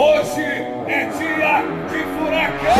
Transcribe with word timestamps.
Hoje 0.00 0.42
é 0.42 1.06
dia 1.06 1.62
de 1.88 2.04
furacão! 2.16 2.76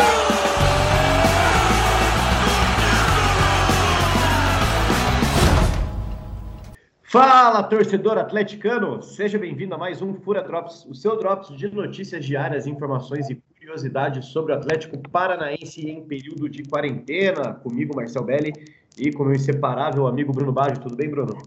Fala, 7.03 7.61
torcedor 7.63 8.17
atleticano! 8.17 9.01
Seja 9.03 9.37
bem-vindo 9.37 9.75
a 9.75 9.77
mais 9.77 10.01
um 10.01 10.13
Fura 10.13 10.41
Drops, 10.41 10.85
o 10.85 10.95
seu 10.95 11.19
Drops 11.19 11.53
de 11.57 11.67
notícias 11.67 12.23
diárias, 12.23 12.65
informações 12.65 13.29
e 13.29 13.35
curiosidades 13.35 14.27
sobre 14.27 14.53
o 14.53 14.55
Atlético 14.55 14.97
Paranaense 15.09 15.89
em 15.89 16.01
período 16.01 16.47
de 16.47 16.63
quarentena. 16.63 17.53
Comigo, 17.55 17.97
Marcel 17.97 18.23
Belli, 18.23 18.53
e 18.97 19.11
com 19.11 19.25
meu 19.25 19.35
inseparável 19.35 20.07
amigo 20.07 20.31
Bruno 20.31 20.53
Baggio. 20.53 20.79
Tudo 20.79 20.95
bem, 20.95 21.09
Bruno? 21.09 21.37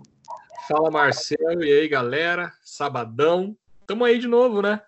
Fala, 0.69 0.91
Marcel. 0.91 1.63
E 1.63 1.73
aí, 1.73 1.89
galera? 1.89 2.53
Sabadão. 2.63 3.57
Tamo 3.87 4.05
aí 4.05 4.19
de 4.19 4.29
novo, 4.29 4.61
né? 4.61 4.79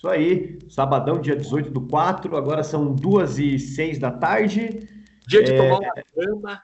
Isso 0.00 0.08
aí. 0.08 0.58
Sabadão, 0.70 1.20
dia 1.20 1.36
18 1.36 1.70
do 1.70 1.82
4. 1.82 2.34
Agora 2.34 2.64
são 2.64 2.94
2 2.94 3.38
e 3.38 3.58
6 3.58 3.98
da 3.98 4.10
tarde. 4.10 4.88
Dia 5.28 5.44
de 5.44 5.52
é... 5.52 5.56
tomar 5.58 5.78
uma 5.78 5.92
cama. 6.14 6.62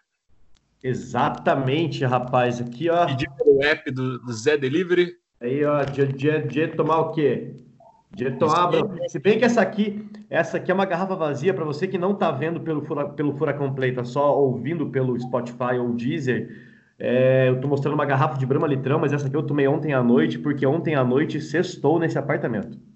Exatamente, 0.83 2.03
rapaz. 2.03 2.63
Aqui, 2.63 2.89
ó. 2.89 3.05
Pedir 3.05 3.31
pelo 3.37 3.63
app 3.63 3.91
do, 3.91 4.19
do 4.21 4.33
Zé 4.33 4.57
Delivery. 4.57 5.13
Aí, 5.39 5.63
ó, 5.67 5.85
dia, 5.85 6.07
dia, 6.07 6.41
dia 6.41 6.67
de 6.67 6.77
tomar 6.77 6.99
o 7.01 7.11
quê? 7.13 7.55
Dia 8.11 8.31
de 8.31 8.39
tomar. 8.39 8.71
Se 9.09 9.19
bem 9.19 9.39
que 9.39 9.45
essa 9.45 9.61
aqui, 9.61 10.09
essa 10.31 10.57
aqui 10.57 10.71
é 10.71 10.75
uma 10.75 10.87
garrafa 10.87 11.15
vazia 11.15 11.53
para 11.53 11.65
você 11.67 11.87
que 11.87 11.99
não 11.99 12.15
tá 12.15 12.31
vendo 12.31 12.59
pelo, 12.61 12.81
fura, 12.87 13.07
pelo 13.11 13.37
Furacão 13.37 13.75
Play, 13.75 13.93
tá 13.93 14.03
só 14.03 14.35
ouvindo 14.41 14.89
pelo 14.89 15.21
Spotify 15.21 15.77
ou 15.79 15.93
Deezer. 15.93 16.49
É, 16.99 17.51
eu 17.51 17.61
tô 17.61 17.69
mostrando 17.69 17.93
uma 17.93 18.07
garrafa 18.07 18.39
de 18.39 18.47
Brahma 18.47 18.67
Litrão, 18.67 18.99
mas 18.99 19.13
essa 19.13 19.27
aqui 19.27 19.37
eu 19.37 19.43
tomei 19.43 19.69
ontem 19.69 19.93
à 19.93 20.03
noite, 20.03 20.39
porque 20.39 20.67
ontem 20.67 20.95
à 20.95 21.05
noite 21.05 21.39
sextou 21.39 21.99
nesse 21.99 22.17
apartamento. 22.17 22.96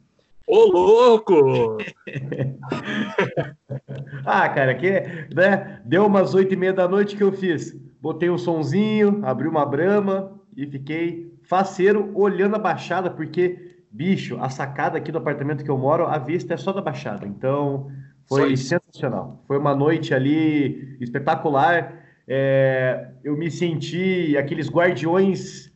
Ô, 0.53 0.67
louco! 0.67 1.79
ah, 4.27 4.49
cara, 4.49 4.75
que, 4.75 4.91
né? 5.33 5.81
Deu 5.85 6.05
umas 6.05 6.35
oito 6.35 6.53
e 6.53 6.57
meia 6.57 6.73
da 6.73 6.89
noite 6.89 7.15
que 7.15 7.23
eu 7.23 7.31
fiz. 7.31 7.73
Botei 8.03 8.29
um 8.29 8.37
sonzinho, 8.37 9.25
abri 9.25 9.47
uma 9.47 9.65
brama 9.65 10.41
e 10.57 10.67
fiquei 10.67 11.33
faceiro 11.45 12.11
olhando 12.17 12.57
a 12.57 12.59
baixada, 12.59 13.09
porque, 13.09 13.77
bicho, 13.93 14.39
a 14.41 14.51
sacada 14.51 14.99
aqui 14.99 15.13
do 15.13 15.19
apartamento 15.19 15.63
que 15.63 15.71
eu 15.71 15.79
moro, 15.79 16.07
a 16.07 16.19
vista 16.19 16.55
é 16.55 16.57
só 16.57 16.73
da 16.73 16.83
baixada. 16.83 17.29
Então, 17.29 17.89
foi 18.29 18.57
sensacional. 18.57 19.45
Foi 19.47 19.57
uma 19.57 19.77
noite 19.77 20.13
ali 20.13 20.97
espetacular. 21.01 21.95
É, 22.27 23.13
eu 23.23 23.37
me 23.37 23.53
senti 23.53 24.37
aqueles 24.37 24.69
guardiões 24.69 25.70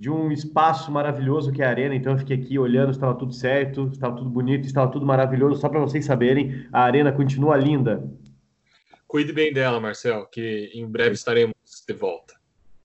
de 0.00 0.08
um 0.08 0.32
espaço 0.32 0.90
maravilhoso 0.90 1.52
que 1.52 1.60
é 1.60 1.66
a 1.66 1.68
arena. 1.68 1.94
Então 1.94 2.14
eu 2.14 2.18
fiquei 2.18 2.38
aqui 2.38 2.58
olhando, 2.58 2.90
estava 2.90 3.14
tudo 3.14 3.34
certo, 3.34 3.90
estava 3.92 4.16
tudo 4.16 4.30
bonito, 4.30 4.64
estava 4.64 4.90
tudo 4.90 5.04
maravilhoso. 5.04 5.60
Só 5.60 5.68
para 5.68 5.78
vocês 5.78 6.06
saberem, 6.06 6.66
a 6.72 6.82
arena 6.82 7.12
continua 7.12 7.54
linda. 7.58 8.02
Cuide 9.06 9.30
bem 9.30 9.52
dela, 9.52 9.78
Marcel, 9.78 10.24
que 10.32 10.70
em 10.72 10.86
breve 10.86 11.12
estaremos 11.16 11.54
de 11.86 11.92
volta. 11.92 12.32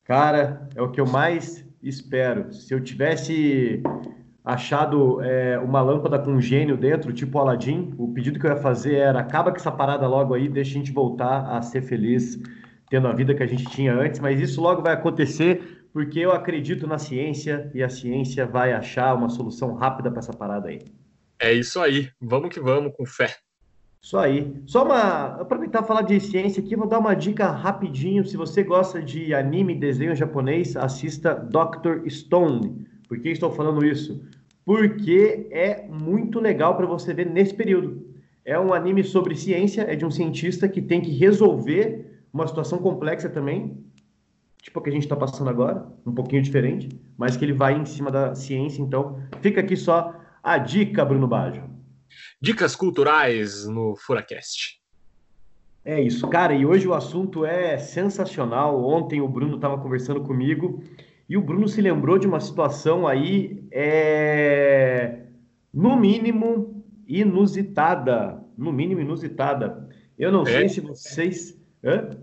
Cara, 0.04 0.68
é 0.76 0.82
o 0.82 0.92
que 0.92 1.00
eu 1.00 1.08
mais 1.08 1.66
espero. 1.82 2.52
Se 2.52 2.74
eu 2.74 2.84
tivesse 2.84 3.82
achado 4.44 5.22
é, 5.22 5.58
uma 5.58 5.82
lâmpada 5.82 6.20
com 6.20 6.32
um 6.32 6.42
gênio 6.42 6.76
dentro, 6.76 7.14
tipo 7.14 7.40
Aladdin, 7.40 7.94
o 7.98 8.12
pedido 8.12 8.38
que 8.38 8.46
eu 8.46 8.52
ia 8.52 8.58
fazer 8.58 8.96
era 8.96 9.22
acaba 9.22 9.52
com 9.52 9.58
essa 9.58 9.72
parada 9.72 10.06
logo 10.06 10.34
aí, 10.34 10.50
deixa 10.50 10.72
a 10.72 10.74
gente 10.74 10.92
voltar 10.92 11.50
a 11.50 11.62
ser 11.62 11.82
feliz 11.82 12.38
tendo 12.90 13.08
a 13.08 13.14
vida 13.14 13.34
que 13.34 13.42
a 13.42 13.48
gente 13.48 13.66
tinha 13.66 13.94
antes, 13.94 14.20
mas 14.20 14.40
isso 14.40 14.62
logo 14.62 14.82
vai 14.82 14.94
acontecer 14.94 15.75
porque 15.96 16.20
eu 16.20 16.34
acredito 16.34 16.86
na 16.86 16.98
ciência 16.98 17.72
e 17.74 17.82
a 17.82 17.88
ciência 17.88 18.46
vai 18.46 18.74
achar 18.74 19.16
uma 19.16 19.30
solução 19.30 19.76
rápida 19.76 20.12
para 20.12 20.20
essa 20.20 20.34
parada 20.34 20.68
aí. 20.68 20.82
É 21.40 21.54
isso 21.54 21.80
aí, 21.80 22.10
vamos 22.20 22.54
que 22.54 22.60
vamos, 22.60 22.92
com 22.98 23.06
fé. 23.06 23.34
Isso 24.02 24.18
aí. 24.18 24.62
Só 24.66 24.84
uma. 24.84 25.40
Aproveitar 25.40 25.84
e 25.84 25.88
falar 25.88 26.02
de 26.02 26.20
ciência 26.20 26.62
aqui, 26.62 26.76
vou 26.76 26.86
dar 26.86 27.00
uma 27.00 27.14
dica 27.14 27.50
rapidinho. 27.50 28.26
Se 28.26 28.36
você 28.36 28.62
gosta 28.62 29.02
de 29.02 29.34
anime 29.34 29.74
e 29.74 29.80
desenho 29.80 30.14
japonês, 30.14 30.76
assista 30.76 31.34
Dr. 31.34 32.06
Stone. 32.10 32.86
Por 33.08 33.18
que 33.22 33.30
estou 33.30 33.54
falando 33.54 33.86
isso? 33.86 34.22
Porque 34.66 35.48
é 35.50 35.88
muito 35.88 36.42
legal 36.42 36.76
para 36.76 36.86
você 36.86 37.14
ver 37.14 37.26
nesse 37.26 37.54
período. 37.54 38.06
É 38.44 38.60
um 38.60 38.74
anime 38.74 39.02
sobre 39.02 39.34
ciência, 39.34 39.84
é 39.84 39.96
de 39.96 40.06
um 40.06 40.12
cientista 40.12 40.68
que 40.68 40.82
tem 40.82 41.00
que 41.00 41.12
resolver 41.12 42.20
uma 42.34 42.46
situação 42.46 42.80
complexa 42.80 43.30
também, 43.30 43.82
tipo 44.66 44.80
o 44.80 44.82
que 44.82 44.90
a 44.90 44.94
gente 44.94 45.04
está 45.04 45.16
passando 45.16 45.48
agora, 45.48 45.86
um 46.04 46.12
pouquinho 46.12 46.42
diferente, 46.42 46.90
mas 47.16 47.38
que 47.38 47.46
ele 47.46 47.54
vai 47.54 47.78
em 47.78 47.86
cima 47.86 48.10
da 48.10 48.34
ciência. 48.34 48.82
Então, 48.82 49.22
fica 49.40 49.62
aqui 49.62 49.78
só 49.78 50.16
a 50.42 50.58
dica, 50.58 51.06
Bruno 51.06 51.28
Baggio. 51.28 51.64
Dicas 52.42 52.76
culturais 52.76 53.68
no 53.68 53.96
Furacast. 53.96 54.82
É 55.84 56.02
isso, 56.02 56.28
cara. 56.30 56.56
E 56.56 56.66
hoje 56.66 56.88
o 56.88 56.96
assunto 56.96 57.46
é 57.46 57.78
sensacional. 57.78 58.84
Ontem 58.84 59.22
o 59.22 59.28
Bruno 59.28 59.58
estava 59.58 59.78
conversando 59.78 60.22
comigo 60.22 60.82
e 61.30 61.38
o 61.38 61.42
Bruno 61.42 61.68
se 61.68 61.80
lembrou 61.80 62.18
de 62.18 62.26
uma 62.26 62.40
situação 62.40 63.08
aí, 63.08 63.64
é... 63.72 65.28
no 65.72 65.96
mínimo 65.96 66.84
inusitada. 67.08 68.44
No 68.58 68.74
mínimo 68.74 69.02
inusitada. 69.02 69.88
Eu 70.18 70.32
não 70.32 70.42
é. 70.42 70.46
sei 70.46 70.70
se 70.70 70.82
vocês. 70.82 71.62
Hã? 71.84 72.18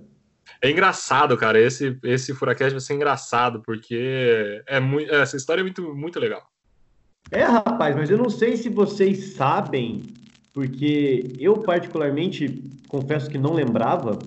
É 0.61 0.71
engraçado, 0.71 1.37
cara. 1.37 1.61
Esse, 1.61 1.99
esse 2.05 2.35
Furacast 2.35 2.73
vai 2.73 2.81
ser 2.81 2.95
engraçado, 2.95 3.63
porque 3.65 4.63
é 4.67 4.79
muito, 4.79 5.13
essa 5.15 5.37
história 5.37 5.61
é 5.61 5.65
muito, 5.65 5.95
muito 5.95 6.19
legal. 6.21 6.43
É, 7.31 7.45
rapaz, 7.45 7.97
mas 7.97 8.11
eu 8.11 8.19
não 8.19 8.29
sei 8.29 8.57
se 8.57 8.69
vocês 8.69 9.35
sabem, 9.35 10.03
porque 10.53 11.33
eu 11.39 11.55
particularmente 11.55 12.63
confesso 12.89 13.31
que 13.31 13.39
não 13.39 13.55
lembrava, 13.55 14.19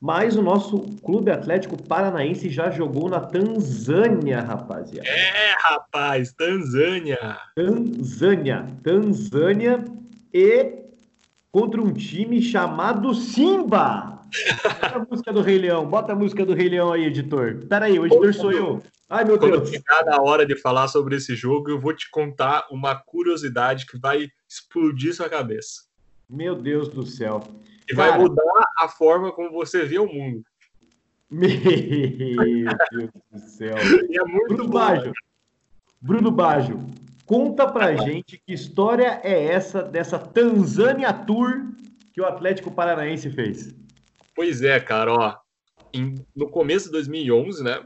mas 0.00 0.36
o 0.36 0.42
nosso 0.42 0.78
Clube 1.02 1.30
Atlético 1.30 1.82
Paranaense 1.82 2.48
já 2.50 2.70
jogou 2.70 3.08
na 3.08 3.20
Tanzânia, 3.20 4.40
rapaziada. 4.40 5.08
É, 5.08 5.54
rapaz, 5.58 6.32
Tanzânia. 6.32 7.36
Tanzânia, 7.56 8.66
Tanzânia 8.82 9.84
e 10.32 10.84
contra 11.50 11.80
um 11.80 11.92
time 11.92 12.40
chamado 12.40 13.12
Simba. 13.14 14.17
Bota 14.62 14.96
a 14.96 15.06
música 15.10 15.32
do 15.32 15.40
Rei 15.40 15.58
Leão, 15.58 15.86
bota 15.86 16.12
a 16.12 16.16
música 16.16 16.44
do 16.44 16.54
Rei 16.54 16.68
Leão 16.68 16.92
aí, 16.92 17.04
editor. 17.04 17.66
Peraí, 17.68 17.98
o 17.98 18.06
editor 18.06 18.34
sou 18.34 18.52
eu. 18.52 18.82
Ai, 19.08 19.24
meu 19.24 19.38
Quando 19.38 19.58
Deus. 19.58 19.70
chegar 19.70 20.04
na 20.04 20.20
hora 20.20 20.44
de 20.44 20.54
falar 20.54 20.88
sobre 20.88 21.16
esse 21.16 21.34
jogo, 21.34 21.70
eu 21.70 21.80
vou 21.80 21.94
te 21.94 22.10
contar 22.10 22.66
uma 22.70 22.94
curiosidade 22.94 23.86
que 23.86 23.98
vai 23.98 24.28
explodir 24.48 25.14
sua 25.14 25.28
cabeça. 25.28 25.82
Meu 26.28 26.54
Deus 26.54 26.88
do 26.88 27.06
céu. 27.06 27.42
E 27.90 27.94
Cara... 27.94 28.10
vai 28.10 28.18
mudar 28.20 28.70
a 28.76 28.88
forma 28.88 29.32
como 29.32 29.50
você 29.50 29.84
vê 29.84 29.98
o 29.98 30.06
mundo. 30.06 30.42
Meu 31.30 31.48
Deus 32.90 33.10
do 33.32 33.38
céu. 33.38 33.76
É 33.76 34.46
Bruno 34.46 34.68
Baggio. 34.68 35.12
Bruno 36.00 36.30
Baggio, 36.30 36.86
conta 37.24 37.66
pra 37.66 37.96
gente 37.96 38.38
que 38.38 38.52
história 38.52 39.20
é 39.24 39.46
essa 39.46 39.82
dessa 39.82 40.18
Tanzânia 40.18 41.12
Tour 41.12 41.72
que 42.12 42.20
o 42.20 42.26
Atlético 42.26 42.70
Paranaense 42.70 43.30
fez. 43.30 43.74
Pois 44.38 44.62
é, 44.62 44.78
cara, 44.78 45.12
ó. 45.12 45.36
Em, 45.92 46.14
no 46.36 46.48
começo 46.48 46.86
de 46.86 46.92
2011, 46.92 47.64
né? 47.64 47.84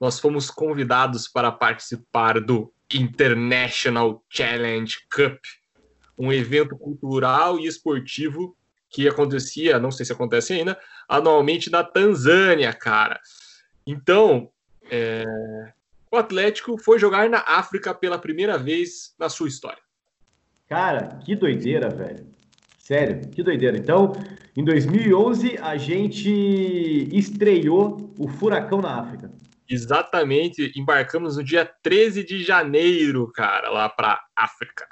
Nós 0.00 0.20
fomos 0.20 0.48
convidados 0.48 1.26
para 1.26 1.50
participar 1.50 2.40
do 2.40 2.72
International 2.94 4.24
Challenge 4.30 4.96
Cup, 5.12 5.36
um 6.16 6.32
evento 6.32 6.78
cultural 6.78 7.58
e 7.58 7.66
esportivo 7.66 8.56
que 8.88 9.08
acontecia, 9.08 9.80
não 9.80 9.90
sei 9.90 10.06
se 10.06 10.12
acontece 10.12 10.52
ainda, 10.52 10.78
anualmente 11.08 11.68
na 11.68 11.82
Tanzânia, 11.82 12.72
cara. 12.72 13.20
Então, 13.84 14.52
é, 14.88 15.24
o 16.08 16.16
Atlético 16.16 16.78
foi 16.78 17.00
jogar 17.00 17.28
na 17.28 17.42
África 17.44 17.92
pela 17.92 18.16
primeira 18.16 18.56
vez 18.56 19.12
na 19.18 19.28
sua 19.28 19.48
história. 19.48 19.82
Cara, 20.68 21.18
que 21.24 21.34
doideira, 21.34 21.88
velho. 21.90 22.32
Sério, 22.84 23.26
que 23.30 23.42
doideira. 23.42 23.78
Então, 23.78 24.12
em 24.54 24.62
2011, 24.62 25.56
a 25.56 25.74
gente 25.78 26.28
estreou 27.16 28.12
o 28.18 28.28
Furacão 28.28 28.82
na 28.82 29.00
África. 29.00 29.32
Exatamente, 29.66 30.70
embarcamos 30.76 31.38
no 31.38 31.42
dia 31.42 31.64
13 31.82 32.22
de 32.22 32.44
janeiro, 32.44 33.32
cara, 33.32 33.70
lá 33.70 33.88
para 33.88 34.22
África. 34.36 34.86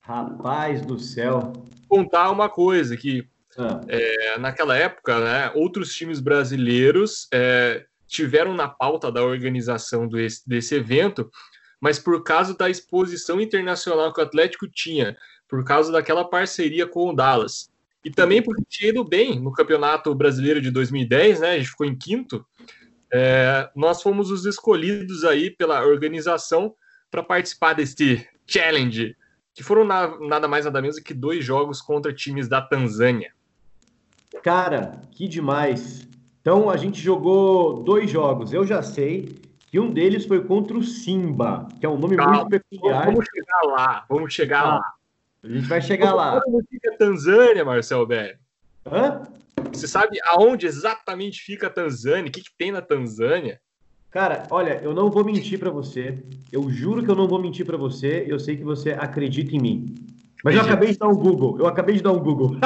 Rapaz 0.00 0.84
do 0.84 0.98
céu. 0.98 1.52
Contar 1.88 2.32
uma 2.32 2.48
coisa 2.48 2.96
que 2.96 3.28
ah. 3.56 3.80
é, 3.86 4.36
naquela 4.40 4.76
época, 4.76 5.20
né, 5.20 5.52
outros 5.54 5.94
times 5.94 6.18
brasileiros 6.18 7.28
é, 7.32 7.84
tiveram 8.08 8.54
na 8.54 8.66
pauta 8.66 9.12
da 9.12 9.22
organização 9.22 10.08
desse 10.08 10.74
evento, 10.74 11.30
mas 11.80 11.96
por 11.96 12.24
causa 12.24 12.56
da 12.56 12.68
exposição 12.68 13.40
internacional 13.40 14.12
que 14.12 14.20
o 14.20 14.24
Atlético 14.24 14.66
tinha 14.66 15.16
por 15.48 15.64
causa 15.64 15.92
daquela 15.92 16.24
parceria 16.24 16.86
com 16.86 17.10
o 17.10 17.12
Dallas. 17.12 17.70
E 18.04 18.10
também 18.10 18.42
porque 18.42 18.62
tinha 18.68 18.90
ido 18.90 19.02
bem 19.02 19.40
no 19.40 19.52
Campeonato 19.52 20.14
Brasileiro 20.14 20.60
de 20.60 20.70
2010, 20.70 21.40
né? 21.40 21.50
A 21.52 21.58
gente 21.58 21.70
ficou 21.70 21.86
em 21.86 21.96
quinto. 21.96 22.44
É, 23.12 23.70
nós 23.74 24.02
fomos 24.02 24.30
os 24.30 24.44
escolhidos 24.44 25.24
aí 25.24 25.50
pela 25.50 25.84
organização 25.84 26.74
para 27.10 27.22
participar 27.22 27.72
deste 27.74 28.28
challenge 28.46 29.16
que 29.54 29.62
foram 29.62 29.84
na, 29.84 30.18
nada 30.18 30.48
mais 30.48 30.64
nada 30.64 30.82
menos 30.82 30.98
que 30.98 31.14
dois 31.14 31.44
jogos 31.44 31.80
contra 31.80 32.12
times 32.12 32.48
da 32.48 32.60
Tanzânia. 32.60 33.32
Cara, 34.42 35.00
que 35.12 35.28
demais. 35.28 36.06
Então 36.40 36.68
a 36.68 36.76
gente 36.76 37.00
jogou 37.00 37.84
dois 37.84 38.10
jogos. 38.10 38.52
Eu 38.52 38.66
já 38.66 38.82
sei 38.82 39.40
que 39.70 39.78
um 39.78 39.90
deles 39.90 40.26
foi 40.26 40.44
contra 40.44 40.76
o 40.76 40.82
Simba, 40.82 41.68
que 41.78 41.86
é 41.86 41.88
um 41.88 41.96
nome 41.96 42.16
Calma, 42.16 42.40
muito 42.40 42.50
peculiar. 42.50 43.06
Vamos 43.06 43.24
chegar 43.32 43.62
lá, 43.64 44.04
vamos 44.08 44.34
chegar 44.34 44.60
ah, 44.60 44.74
lá. 44.74 44.93
A 45.44 45.48
gente 45.48 45.68
vai 45.68 45.82
chegar 45.82 46.06
Como 46.06 46.16
lá. 46.16 46.40
Onde 46.48 46.66
fica 46.68 46.90
a 46.90 46.96
Tanzânia, 46.96 47.64
Marcel 47.64 48.06
Belli? 48.06 48.34
Hã? 48.86 49.22
Você 49.70 49.86
sabe 49.86 50.18
aonde 50.24 50.66
exatamente 50.66 51.42
fica 51.42 51.66
a 51.66 51.70
Tanzânia? 51.70 52.30
O 52.30 52.32
que, 52.32 52.40
que 52.40 52.56
tem 52.56 52.72
na 52.72 52.80
Tanzânia? 52.80 53.60
Cara, 54.10 54.46
olha, 54.48 54.80
eu 54.82 54.94
não 54.94 55.10
vou 55.10 55.22
mentir 55.22 55.58
para 55.58 55.70
você. 55.70 56.18
Eu 56.50 56.70
juro 56.70 57.04
que 57.04 57.10
eu 57.10 57.14
não 57.14 57.28
vou 57.28 57.42
mentir 57.42 57.66
para 57.66 57.76
você. 57.76 58.24
Eu 58.26 58.38
sei 58.38 58.56
que 58.56 58.64
você 58.64 58.92
acredita 58.92 59.54
em 59.54 59.60
mim. 59.60 59.94
Mas 60.42 60.54
eu 60.54 60.62
acabei 60.62 60.92
de 60.92 60.98
dar 60.98 61.08
um 61.08 61.16
Google. 61.16 61.58
Eu 61.58 61.66
acabei 61.66 61.96
de 61.96 62.02
dar 62.02 62.12
um 62.12 62.20
Google. 62.20 62.56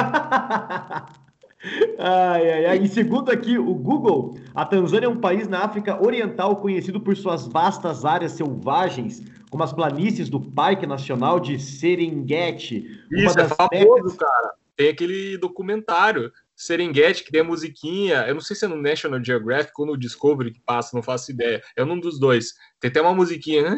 ai, 1.99 2.51
ai, 2.51 2.65
ai. 2.65 2.77
E 2.77 2.87
segundo 2.87 3.29
aqui, 3.29 3.57
o 3.57 3.73
Google, 3.73 4.37
a 4.55 4.63
Tanzânia 4.65 5.07
é 5.07 5.09
um 5.09 5.19
país 5.19 5.49
na 5.49 5.65
África 5.65 6.01
Oriental 6.01 6.55
conhecido 6.55 7.01
por 7.01 7.17
suas 7.17 7.45
vastas 7.45 8.05
áreas 8.05 8.33
selvagens, 8.33 9.21
como 9.49 9.63
as 9.63 9.73
planícies 9.73 10.29
do 10.29 10.39
Parque 10.39 10.85
Nacional 10.85 11.39
de 11.39 11.59
Serengeti. 11.59 12.85
Isso, 13.11 13.39
é 13.39 13.47
famoso, 13.47 14.15
cara. 14.15 14.53
Tem 14.75 14.89
aquele 14.89 15.37
documentário 15.37 16.31
Serengeti, 16.55 17.23
que 17.23 17.31
tem 17.31 17.41
a 17.41 17.43
musiquinha, 17.43 18.25
eu 18.27 18.33
não 18.33 18.41
sei 18.41 18.55
se 18.55 18.65
é 18.65 18.67
no 18.67 18.75
National 18.75 19.23
Geographic 19.23 19.71
ou 19.79 19.85
no 19.85 19.97
Discovery 19.97 20.51
que 20.51 20.59
passa, 20.59 20.95
não 20.95 21.01
faço 21.01 21.31
ideia. 21.31 21.63
É 21.75 21.83
um 21.83 21.97
dos 21.99 22.19
dois. 22.19 22.53
Tem 22.81 22.89
até 22.89 23.01
uma 23.01 23.15
musiquinha. 23.15 23.63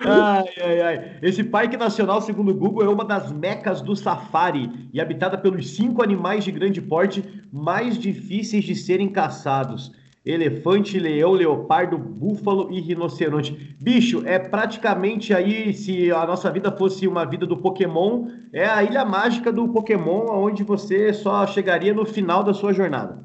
ai, 0.00 0.44
ai, 0.60 0.80
ai. 0.80 1.18
Esse 1.22 1.44
parque 1.44 1.76
nacional, 1.76 2.20
segundo 2.20 2.50
o 2.50 2.54
Google, 2.54 2.84
é 2.84 2.88
uma 2.88 3.04
das 3.04 3.30
mecas 3.30 3.80
do 3.80 3.94
safari 3.94 4.88
e 4.92 5.00
habitada 5.00 5.38
pelos 5.38 5.76
cinco 5.76 6.02
animais 6.02 6.42
de 6.42 6.50
grande 6.50 6.82
porte 6.82 7.24
mais 7.52 7.96
difíceis 7.96 8.64
de 8.64 8.74
serem 8.74 9.08
caçados 9.08 9.92
elefante, 10.24 10.98
leão, 10.98 11.32
leopardo, 11.32 11.98
búfalo 11.98 12.70
e 12.70 12.80
rinoceronte. 12.80 13.76
Bicho, 13.80 14.22
é 14.24 14.38
praticamente 14.38 15.34
aí, 15.34 15.74
se 15.74 16.12
a 16.12 16.24
nossa 16.24 16.50
vida 16.50 16.70
fosse 16.70 17.08
uma 17.08 17.24
vida 17.24 17.46
do 17.46 17.56
Pokémon, 17.56 18.28
é 18.52 18.64
a 18.64 18.82
ilha 18.84 19.04
mágica 19.04 19.52
do 19.52 19.68
Pokémon, 19.68 20.26
onde 20.30 20.62
você 20.62 21.12
só 21.12 21.46
chegaria 21.46 21.92
no 21.92 22.06
final 22.06 22.44
da 22.44 22.54
sua 22.54 22.72
jornada. 22.72 23.24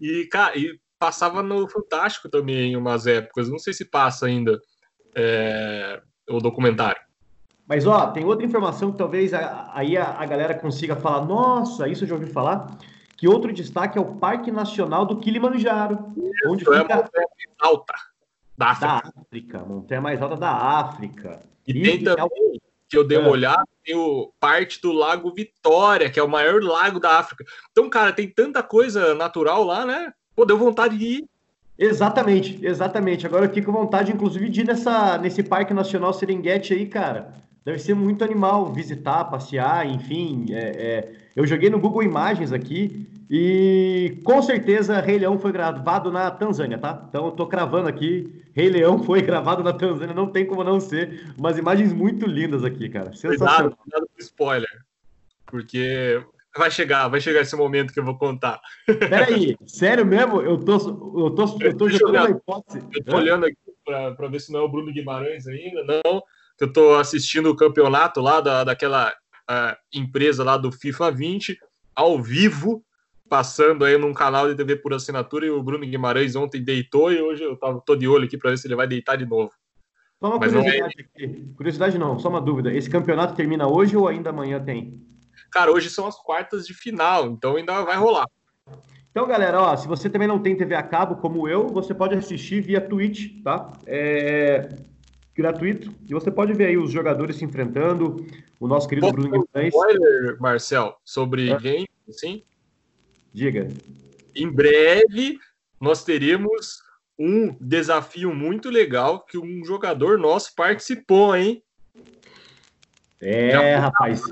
E, 0.00 0.26
cara, 0.30 0.58
e 0.58 0.78
passava 0.98 1.42
no 1.42 1.68
Fantástico 1.68 2.28
também 2.28 2.72
em 2.72 2.76
umas 2.76 3.06
épocas, 3.06 3.48
não 3.48 3.58
sei 3.58 3.72
se 3.72 3.84
passa 3.84 4.26
ainda 4.26 4.58
é, 5.14 6.02
o 6.28 6.40
documentário. 6.40 7.00
Mas, 7.68 7.86
ó, 7.86 8.06
tem 8.10 8.24
outra 8.24 8.46
informação 8.46 8.90
que 8.90 8.98
talvez 8.98 9.32
aí 9.34 9.96
a, 9.96 10.18
a 10.18 10.26
galera 10.26 10.54
consiga 10.54 10.96
falar, 10.96 11.24
nossa, 11.26 11.86
isso 11.86 12.04
eu 12.04 12.08
já 12.08 12.14
ouvi 12.14 12.26
falar 12.26 12.76
que 13.18 13.26
outro 13.26 13.52
destaque 13.52 13.98
é 13.98 14.00
o 14.00 14.14
Parque 14.14 14.50
Nacional 14.52 15.04
do 15.04 15.16
Kilimanjaro, 15.16 16.14
Isso, 16.16 16.48
onde 16.48 16.62
é 16.62 16.78
fica 16.78 16.94
a 16.94 16.96
montanha 16.98 17.26
mais 17.36 17.56
alta 17.60 17.94
da 18.56 18.66
África. 18.70 18.86
Da 18.86 19.20
África, 19.20 19.58
montanha 19.58 20.00
mais 20.00 20.22
alta 20.22 20.36
da 20.36 20.50
África. 20.52 21.40
E, 21.66 21.72
e 21.72 21.82
tem 21.82 22.04
também, 22.04 22.28
é 22.54 22.58
que 22.88 22.96
eu 22.96 23.04
dei 23.04 23.18
uma 23.18 23.26
é. 23.26 23.32
olhada, 23.32 23.64
tem 23.84 23.96
o 23.96 24.32
parte 24.38 24.80
do 24.80 24.92
Lago 24.92 25.34
Vitória, 25.34 26.08
que 26.08 26.20
é 26.20 26.22
o 26.22 26.28
maior 26.28 26.62
lago 26.62 27.00
da 27.00 27.18
África. 27.18 27.44
Então, 27.72 27.90
cara, 27.90 28.12
tem 28.12 28.28
tanta 28.28 28.62
coisa 28.62 29.14
natural 29.16 29.64
lá, 29.64 29.84
né? 29.84 30.12
Pô, 30.36 30.44
deu 30.44 30.56
vontade 30.56 30.96
de 30.96 31.04
ir. 31.04 31.24
Exatamente, 31.76 32.64
exatamente. 32.64 33.26
Agora 33.26 33.46
eu 33.46 33.52
fico 33.52 33.72
com 33.72 33.78
vontade, 33.80 34.12
inclusive, 34.12 34.48
de 34.48 34.60
ir 34.60 34.64
nessa, 34.64 35.18
nesse 35.18 35.42
Parque 35.42 35.74
Nacional 35.74 36.12
Serengeti 36.12 36.72
aí, 36.72 36.86
cara. 36.86 37.34
Deve 37.68 37.80
ser 37.80 37.92
muito 37.92 38.24
animal 38.24 38.72
visitar, 38.72 39.24
passear, 39.24 39.86
enfim. 39.86 40.46
É, 40.48 40.56
é... 40.58 41.12
Eu 41.36 41.46
joguei 41.46 41.68
no 41.68 41.78
Google 41.78 42.02
Imagens 42.02 42.50
aqui 42.50 43.06
e 43.28 44.18
com 44.24 44.40
certeza 44.40 45.02
Rei 45.02 45.18
Leão 45.18 45.38
foi 45.38 45.52
gravado 45.52 46.10
na 46.10 46.30
Tanzânia, 46.30 46.78
tá? 46.78 47.04
Então 47.06 47.26
eu 47.26 47.32
tô 47.32 47.46
cravando 47.46 47.86
aqui, 47.86 48.42
Rei 48.54 48.70
Leão 48.70 49.02
foi 49.04 49.20
gravado 49.20 49.62
na 49.62 49.74
Tanzânia, 49.74 50.14
não 50.14 50.28
tem 50.28 50.46
como 50.46 50.64
não 50.64 50.80
ser. 50.80 51.30
Umas 51.36 51.58
imagens 51.58 51.92
muito 51.92 52.24
lindas 52.24 52.64
aqui, 52.64 52.88
cara. 52.88 53.10
Cuidado, 53.10 53.76
cuidado 53.76 54.08
com 54.14 54.18
spoiler, 54.18 54.84
porque 55.44 56.24
vai 56.56 56.70
chegar, 56.70 57.06
vai 57.08 57.20
chegar 57.20 57.42
esse 57.42 57.54
momento 57.54 57.92
que 57.92 58.00
eu 58.00 58.04
vou 58.04 58.16
contar. 58.16 58.58
Peraí, 58.98 59.58
sério 59.66 60.06
mesmo? 60.06 60.40
Eu 60.40 60.56
tô, 60.56 60.72
eu 60.72 61.30
tô, 61.34 61.58
eu 61.60 61.76
tô 61.76 61.86
jogando 61.86 62.28
uma 62.28 62.30
hipótese. 62.30 62.82
Eu 62.94 63.04
tô 63.04 63.16
olhando 63.18 63.44
aqui 63.44 63.58
para 63.84 64.28
ver 64.28 64.40
se 64.40 64.50
não 64.50 64.60
é 64.60 64.62
o 64.62 64.68
Bruno 64.70 64.90
Guimarães 64.90 65.46
ainda, 65.46 65.84
não 65.84 66.22
que 66.58 66.64
eu 66.64 66.68
estou 66.68 66.98
assistindo 66.98 67.48
o 67.48 67.56
campeonato 67.56 68.20
lá 68.20 68.40
da, 68.40 68.64
daquela 68.64 69.10
uh, 69.48 69.76
empresa 69.94 70.42
lá 70.42 70.56
do 70.56 70.72
FIFA 70.72 71.12
20, 71.12 71.58
ao 71.94 72.20
vivo, 72.20 72.84
passando 73.28 73.84
aí 73.84 73.96
num 73.96 74.12
canal 74.12 74.48
de 74.48 74.56
TV 74.56 74.74
por 74.74 74.92
assinatura, 74.92 75.46
e 75.46 75.50
o 75.50 75.62
Bruno 75.62 75.86
Guimarães 75.86 76.34
ontem 76.34 76.62
deitou 76.62 77.12
e 77.12 77.22
hoje 77.22 77.44
eu 77.44 77.56
tava, 77.56 77.80
tô 77.86 77.94
de 77.94 78.08
olho 78.08 78.24
aqui 78.24 78.36
para 78.36 78.50
ver 78.50 78.58
se 78.58 78.66
ele 78.66 78.74
vai 78.74 78.88
deitar 78.88 79.16
de 79.16 79.24
novo. 79.24 79.52
Só 80.18 80.26
uma 80.26 80.38
Mas 80.40 80.52
curiosidade 80.52 80.80
não 80.80 80.86
é... 80.86 81.26
aqui. 81.26 81.54
Curiosidade 81.56 81.98
não, 81.98 82.18
só 82.18 82.28
uma 82.28 82.40
dúvida. 82.40 82.74
Esse 82.74 82.90
campeonato 82.90 83.36
termina 83.36 83.68
hoje 83.68 83.96
ou 83.96 84.08
ainda 84.08 84.30
amanhã 84.30 84.60
tem? 84.60 85.00
Cara, 85.52 85.70
hoje 85.70 85.88
são 85.88 86.08
as 86.08 86.16
quartas 86.16 86.66
de 86.66 86.74
final, 86.74 87.26
então 87.26 87.54
ainda 87.54 87.84
vai 87.84 87.96
rolar. 87.96 88.26
Então, 89.12 89.28
galera, 89.28 89.60
ó, 89.60 89.76
se 89.76 89.86
você 89.86 90.10
também 90.10 90.26
não 90.26 90.40
tem 90.40 90.56
TV 90.56 90.74
a 90.74 90.82
cabo 90.82 91.16
como 91.16 91.48
eu, 91.48 91.68
você 91.68 91.94
pode 91.94 92.16
assistir 92.16 92.60
via 92.60 92.80
Twitch, 92.80 93.42
tá? 93.44 93.72
É 93.86 94.68
gratuito. 95.38 95.94
E 96.06 96.12
você 96.12 96.30
pode 96.30 96.52
ver 96.52 96.66
aí 96.66 96.76
os 96.76 96.90
jogadores 96.90 97.36
se 97.36 97.44
enfrentando. 97.44 98.26
O 98.58 98.66
nosso 98.66 98.88
querido 98.88 99.12
Bruno 99.12 99.30
Guimarães. 99.30 99.72
Spoiler, 99.72 100.36
Marcel, 100.40 100.96
sobre 101.04 101.50
é. 101.50 101.58
game, 101.58 101.88
sim? 102.10 102.42
Diga. 103.32 103.68
Em 104.34 104.50
breve, 104.50 105.38
nós 105.80 106.04
teremos 106.04 106.82
um 107.16 107.56
desafio 107.60 108.34
muito 108.34 108.68
legal 108.68 109.24
que 109.24 109.38
um 109.38 109.64
jogador 109.64 110.18
nosso 110.18 110.54
participou, 110.56 111.36
hein? 111.36 111.62
É, 113.20 113.76
rapaz. 113.76 114.22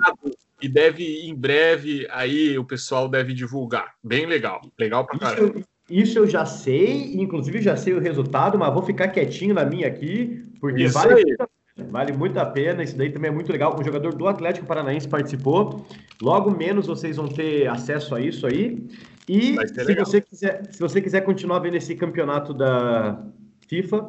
E 0.61 0.69
deve, 0.69 1.27
em 1.27 1.35
breve, 1.35 2.07
aí 2.11 2.59
o 2.59 2.65
pessoal 2.65 3.09
deve 3.09 3.33
divulgar. 3.33 3.95
Bem 4.03 4.27
legal. 4.27 4.61
Legal 4.79 5.07
pra 5.07 5.19
caramba. 5.19 5.59
Isso, 5.59 5.69
isso 5.89 6.19
eu 6.19 6.27
já 6.27 6.45
sei, 6.45 7.15
inclusive 7.15 7.63
já 7.63 7.77
sei 7.77 7.95
o 7.95 8.01
resultado, 8.01 8.59
mas 8.59 8.73
vou 8.75 8.83
ficar 8.83 9.09
quietinho 9.09 9.55
na 9.55 9.65
minha 9.65 9.87
aqui, 9.87 10.45
porque 10.61 10.89
vale 10.89 11.15
muito, 11.15 11.49
vale 11.91 12.13
muito, 12.13 12.39
a 12.39 12.47
pena. 12.47 12.83
Isso 12.83 12.97
daí 12.97 13.11
também 13.11 13.31
é 13.31 13.35
muito 13.35 13.53
legal. 13.53 13.79
O 13.79 13.85
jogador 13.85 14.15
do 14.15 14.27
Atlético 14.27 14.67
Paranaense 14.67 15.07
participou. 15.07 15.87
Logo 16.21 16.51
menos 16.51 16.87
vocês 16.87 17.17
vão 17.17 17.29
ter 17.29 17.69
acesso 17.69 18.15
a 18.15 18.21
isso 18.21 18.47
aí. 18.47 18.85
E 19.29 19.57
se 19.69 19.95
você, 19.95 20.21
quiser, 20.21 20.63
se 20.71 20.81
você 20.81 21.01
quiser 21.01 21.21
continuar 21.23 21.61
vendo 21.61 21.77
esse 21.77 21.95
campeonato 21.95 22.53
da 22.53 23.25
FIFA, 23.69 24.09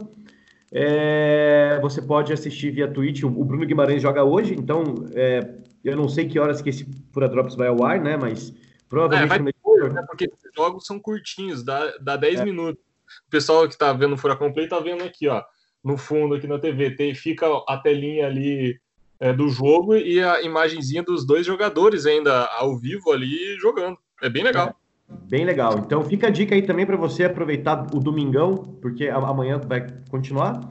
é, 0.71 1.79
você 1.81 2.01
pode 2.01 2.33
assistir 2.33 2.71
via 2.71 2.87
Twitch. 2.87 3.23
O 3.23 3.29
Bruno 3.29 3.65
Guimarães 3.65 4.01
joga 4.01 4.23
hoje, 4.23 4.55
então 4.57 4.83
é, 5.13 5.47
eu 5.83 5.95
não 5.95 6.09
sei 6.09 6.27
que 6.27 6.39
horas 6.39 6.61
que 6.61 6.69
esse 6.69 6.85
Pura 7.11 7.29
Drops 7.29 7.55
vai 7.55 7.67
ao 7.67 7.83
ar, 7.83 7.99
né? 8.01 8.17
Mas 8.17 8.53
provavelmente. 8.89 9.25
É, 9.25 9.43
vai 9.43 9.53
né? 9.93 10.03
Porque 10.07 10.25
os 10.25 10.55
jogos 10.55 10.85
são 10.85 10.99
curtinhos, 10.99 11.63
dá, 11.63 11.93
dá 11.99 12.15
10 12.15 12.41
é. 12.41 12.45
minutos. 12.45 12.83
O 13.27 13.29
pessoal 13.29 13.67
que 13.67 13.77
tá 13.77 13.93
vendo 13.93 14.13
o 14.13 14.17
Furacão 14.17 14.51
Play 14.51 14.67
tá 14.67 14.79
vendo 14.79 15.03
aqui, 15.03 15.27
ó, 15.27 15.43
no 15.83 15.97
fundo 15.97 16.35
aqui 16.35 16.47
na 16.47 16.59
TV, 16.59 16.91
tem, 16.91 17.15
fica 17.15 17.47
a 17.67 17.77
telinha 17.77 18.27
ali 18.27 18.79
é, 19.19 19.33
do 19.33 19.49
jogo 19.49 19.95
e 19.95 20.21
a 20.21 20.41
imagenzinha 20.41 21.01
dos 21.01 21.25
dois 21.25 21.45
jogadores 21.45 22.05
ainda 22.05 22.45
ao 22.45 22.77
vivo 22.77 23.11
ali 23.11 23.57
jogando. 23.59 23.97
É 24.21 24.29
bem 24.29 24.43
legal. 24.43 24.69
É. 24.69 24.87
Bem 25.29 25.45
legal. 25.45 25.79
Então 25.79 26.03
fica 26.03 26.27
a 26.27 26.29
dica 26.29 26.53
aí 26.53 26.61
também 26.61 26.85
para 26.85 26.97
você 26.97 27.23
aproveitar 27.23 27.87
o 27.93 27.99
domingão, 27.99 28.57
porque 28.81 29.07
amanhã 29.07 29.57
vai 29.57 29.87
continuar. 30.09 30.67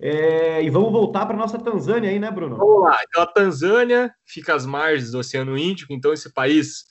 É, 0.00 0.62
e 0.62 0.70
vamos 0.70 0.90
voltar 0.90 1.26
para 1.26 1.36
nossa 1.36 1.58
Tanzânia 1.58 2.10
aí, 2.10 2.18
né, 2.18 2.30
Bruno? 2.30 2.56
Vamos 2.56 2.82
lá. 2.82 2.98
Então 3.06 3.22
a 3.22 3.26
Tanzânia 3.26 4.12
fica 4.24 4.54
às 4.54 4.66
margens 4.66 5.10
do 5.10 5.18
Oceano 5.18 5.56
Índico, 5.56 5.92
então 5.92 6.12
esse 6.12 6.32
país 6.32 6.84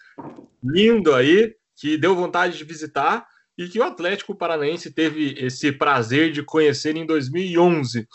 lindo 0.63 1.13
aí, 1.13 1.53
que 1.75 1.97
deu 1.97 2.15
vontade 2.15 2.57
de 2.57 2.63
visitar 2.63 3.27
e 3.57 3.67
que 3.67 3.79
o 3.79 3.83
Atlético 3.83 4.35
Paranaense 4.35 4.91
teve 4.91 5.35
esse 5.37 5.71
prazer 5.71 6.31
de 6.31 6.43
conhecer 6.43 6.95
em 6.95 7.05
2011. 7.05 8.07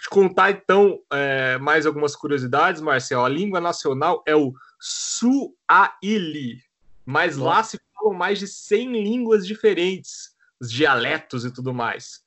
Te 0.00 0.08
contar 0.08 0.50
então 0.50 1.00
é, 1.12 1.58
mais 1.58 1.86
algumas 1.86 2.14
curiosidades, 2.14 2.80
Marcel. 2.80 3.24
A 3.24 3.28
língua 3.28 3.60
nacional 3.60 4.22
é 4.26 4.36
o 4.36 4.52
Suaili, 4.78 6.62
mas 7.04 7.36
Nossa. 7.36 7.50
lá 7.50 7.62
se 7.62 7.80
falam 7.94 8.16
mais 8.16 8.38
de 8.38 8.46
100 8.46 8.92
línguas 9.02 9.46
diferentes, 9.46 10.34
os 10.60 10.70
dialetos 10.70 11.44
e 11.44 11.50
tudo 11.52 11.74
mais. 11.74 12.22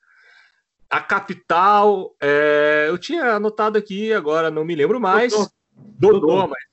A 0.90 1.02
capital, 1.02 2.16
é, 2.22 2.86
eu 2.90 2.98
tinha 2.98 3.36
anotado 3.36 3.78
aqui, 3.78 4.12
agora 4.14 4.50
não 4.50 4.66
me 4.66 4.76
lembro 4.76 5.00
mais. 5.00 5.34
Dodô, 5.74 6.20
Dodô 6.20 6.48
mas 6.48 6.64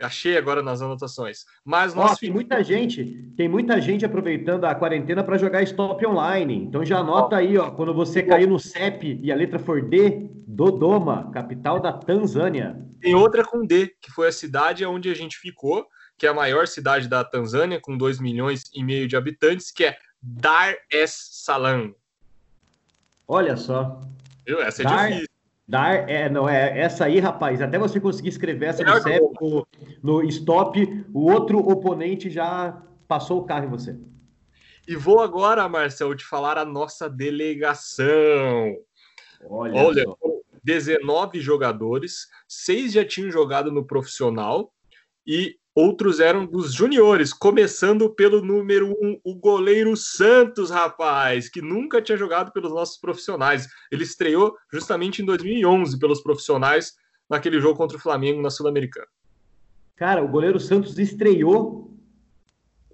Achei 0.00 0.36
agora 0.36 0.62
nas 0.62 0.82
anotações. 0.82 1.44
Mas 1.64 1.94
nós 1.94 2.12
Ó, 2.12 2.16
tem 2.16 2.30
muita 2.30 2.62
gente, 2.62 3.30
tem 3.36 3.48
muita 3.48 3.80
gente 3.80 4.04
aproveitando 4.04 4.64
a 4.64 4.74
quarentena 4.74 5.24
para 5.24 5.38
jogar 5.38 5.62
stop 5.62 6.06
online. 6.06 6.64
Então 6.64 6.84
já 6.84 6.98
anota 6.98 7.36
aí, 7.36 7.56
ó, 7.56 7.70
quando 7.70 7.94
você 7.94 8.22
cair 8.22 8.46
no 8.46 8.58
CEP 8.58 9.18
e 9.22 9.32
a 9.32 9.34
letra 9.34 9.58
for 9.58 9.82
D, 9.82 10.28
Dodoma, 10.46 11.30
capital 11.32 11.80
da 11.80 11.92
Tanzânia. 11.92 12.76
Tem 13.00 13.14
outra 13.14 13.42
com 13.42 13.64
D, 13.64 13.94
que 14.00 14.10
foi 14.10 14.28
a 14.28 14.32
cidade 14.32 14.84
onde 14.84 15.08
a 15.10 15.14
gente 15.14 15.38
ficou, 15.38 15.86
que 16.18 16.26
é 16.26 16.30
a 16.30 16.34
maior 16.34 16.66
cidade 16.66 17.08
da 17.08 17.24
Tanzânia, 17.24 17.80
com 17.80 17.96
2 17.96 18.20
milhões 18.20 18.64
e 18.74 18.84
meio 18.84 19.08
de 19.08 19.16
habitantes, 19.16 19.70
que 19.70 19.84
é 19.84 19.96
Dar 20.20 20.74
es 20.90 21.12
Salaam. 21.44 21.94
Olha 23.26 23.56
só. 23.56 24.00
Viu? 24.46 24.60
Essa 24.60 24.82
é 24.82 24.84
Dar... 24.84 25.08
difícil. 25.08 25.35
Dar, 25.68 26.08
é, 26.08 26.28
não, 26.28 26.48
é 26.48 26.78
essa 26.78 27.06
aí, 27.06 27.18
rapaz. 27.18 27.60
Até 27.60 27.78
você 27.78 27.98
conseguir 27.98 28.28
escrever 28.28 28.66
essa 28.66 28.84
no, 28.84 29.02
CEP, 29.02 29.20
no, 29.40 29.66
no 30.02 30.22
stop, 30.24 31.04
o 31.12 31.30
outro 31.30 31.58
oponente 31.58 32.30
já 32.30 32.82
passou 33.08 33.40
o 33.40 33.44
carro 33.44 33.66
em 33.66 33.70
você. 33.70 33.98
E 34.86 34.94
vou 34.94 35.20
agora, 35.20 35.68
Marcel, 35.68 36.14
te 36.14 36.24
falar 36.24 36.56
a 36.56 36.64
nossa 36.64 37.10
delegação. 37.10 38.76
Olha, 39.48 39.74
Olha 39.74 40.04
19 40.66 41.40
jogadores, 41.40 42.28
seis 42.48 42.92
já 42.92 43.04
tinham 43.04 43.30
jogado 43.30 43.70
no 43.70 43.84
profissional 43.84 44.72
e 45.24 45.56
outros 45.76 46.20
eram 46.20 46.46
dos 46.46 46.72
juniores, 46.72 47.34
começando 47.34 48.08
pelo 48.08 48.40
número 48.40 48.96
um, 48.98 49.20
o 49.22 49.34
goleiro 49.34 49.94
Santos, 49.94 50.70
rapaz, 50.70 51.50
que 51.50 51.60
nunca 51.60 52.00
tinha 52.00 52.16
jogado 52.16 52.50
pelos 52.50 52.72
nossos 52.72 52.96
profissionais. 52.96 53.68
Ele 53.92 54.02
estreou 54.02 54.56
justamente 54.72 55.20
em 55.20 55.26
2011 55.26 55.98
pelos 55.98 56.22
profissionais, 56.22 56.94
naquele 57.28 57.60
jogo 57.60 57.76
contra 57.76 57.98
o 57.98 58.00
Flamengo 58.00 58.40
na 58.40 58.48
Sul-Americana. 58.48 59.06
Cara, 59.96 60.24
o 60.24 60.28
goleiro 60.28 60.58
Santos 60.58 60.98
estreou. 60.98 61.94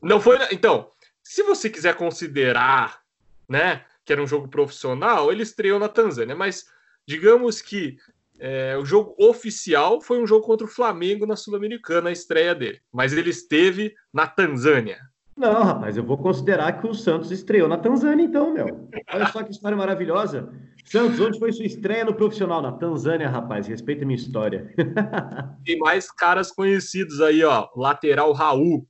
Não 0.02 0.20
foi. 0.20 0.36
Então, 0.50 0.90
se 1.22 1.44
você 1.44 1.70
quiser 1.70 1.94
considerar, 1.94 3.00
né, 3.48 3.84
que 4.04 4.12
era 4.12 4.22
um 4.22 4.26
jogo 4.26 4.48
profissional, 4.48 5.30
ele 5.30 5.44
estreou 5.44 5.78
na 5.78 5.88
Tanzânia, 5.88 6.34
mas 6.34 6.64
digamos 7.06 7.62
que 7.62 7.96
é, 8.44 8.76
o 8.76 8.84
jogo 8.84 9.14
oficial 9.16 10.00
foi 10.00 10.20
um 10.20 10.26
jogo 10.26 10.44
contra 10.44 10.66
o 10.66 10.70
Flamengo 10.70 11.24
na 11.24 11.36
Sul-Americana, 11.36 12.08
a 12.08 12.12
estreia 12.12 12.52
dele. 12.52 12.80
Mas 12.92 13.12
ele 13.12 13.30
esteve 13.30 13.94
na 14.12 14.26
Tanzânia. 14.26 14.98
Não, 15.36 15.62
rapaz, 15.62 15.96
eu 15.96 16.02
vou 16.02 16.18
considerar 16.18 16.72
que 16.80 16.86
o 16.88 16.92
Santos 16.92 17.30
estreou 17.30 17.68
na 17.68 17.78
Tanzânia, 17.78 18.24
então, 18.24 18.52
meu. 18.52 18.88
Olha 19.12 19.28
só 19.28 19.44
que 19.44 19.52
história 19.52 19.76
maravilhosa. 19.76 20.52
Santos, 20.84 21.20
onde 21.20 21.38
foi 21.38 21.52
sua 21.52 21.66
estreia 21.66 22.04
no 22.04 22.14
profissional? 22.14 22.60
Na 22.60 22.72
Tanzânia, 22.72 23.28
rapaz. 23.28 23.68
Respeita 23.68 24.02
a 24.02 24.06
minha 24.06 24.18
história. 24.18 24.74
Tem 25.64 25.78
mais 25.78 26.10
caras 26.10 26.50
conhecidos 26.50 27.20
aí, 27.20 27.44
ó. 27.44 27.68
Lateral 27.76 28.32
Raul. 28.32 28.84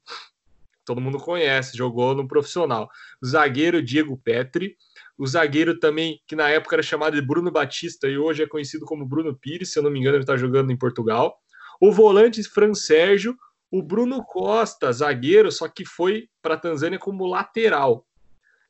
Todo 0.86 1.00
mundo 1.00 1.18
conhece, 1.18 1.76
jogou 1.76 2.14
no 2.14 2.26
profissional. 2.26 2.88
Zagueiro 3.24 3.82
Diego 3.82 4.16
Petri 4.16 4.76
o 5.18 5.26
zagueiro 5.26 5.78
também, 5.78 6.20
que 6.26 6.34
na 6.34 6.48
época 6.48 6.76
era 6.76 6.82
chamado 6.82 7.14
de 7.14 7.26
Bruno 7.26 7.50
Batista 7.50 8.08
e 8.08 8.18
hoje 8.18 8.42
é 8.42 8.46
conhecido 8.46 8.84
como 8.84 9.06
Bruno 9.06 9.36
Pires, 9.36 9.72
se 9.72 9.78
eu 9.78 9.82
não 9.82 9.90
me 9.90 10.00
engano, 10.00 10.16
ele 10.16 10.22
está 10.22 10.36
jogando 10.36 10.72
em 10.72 10.76
Portugal. 10.76 11.38
O 11.80 11.92
volante 11.92 12.42
Fran 12.42 12.74
Sérgio, 12.74 13.36
o 13.70 13.82
Bruno 13.82 14.22
Costa, 14.24 14.92
zagueiro, 14.92 15.50
só 15.50 15.68
que 15.68 15.84
foi 15.84 16.28
para 16.40 16.54
a 16.54 16.58
Tanzânia 16.58 16.98
como 16.98 17.26
lateral. 17.26 18.06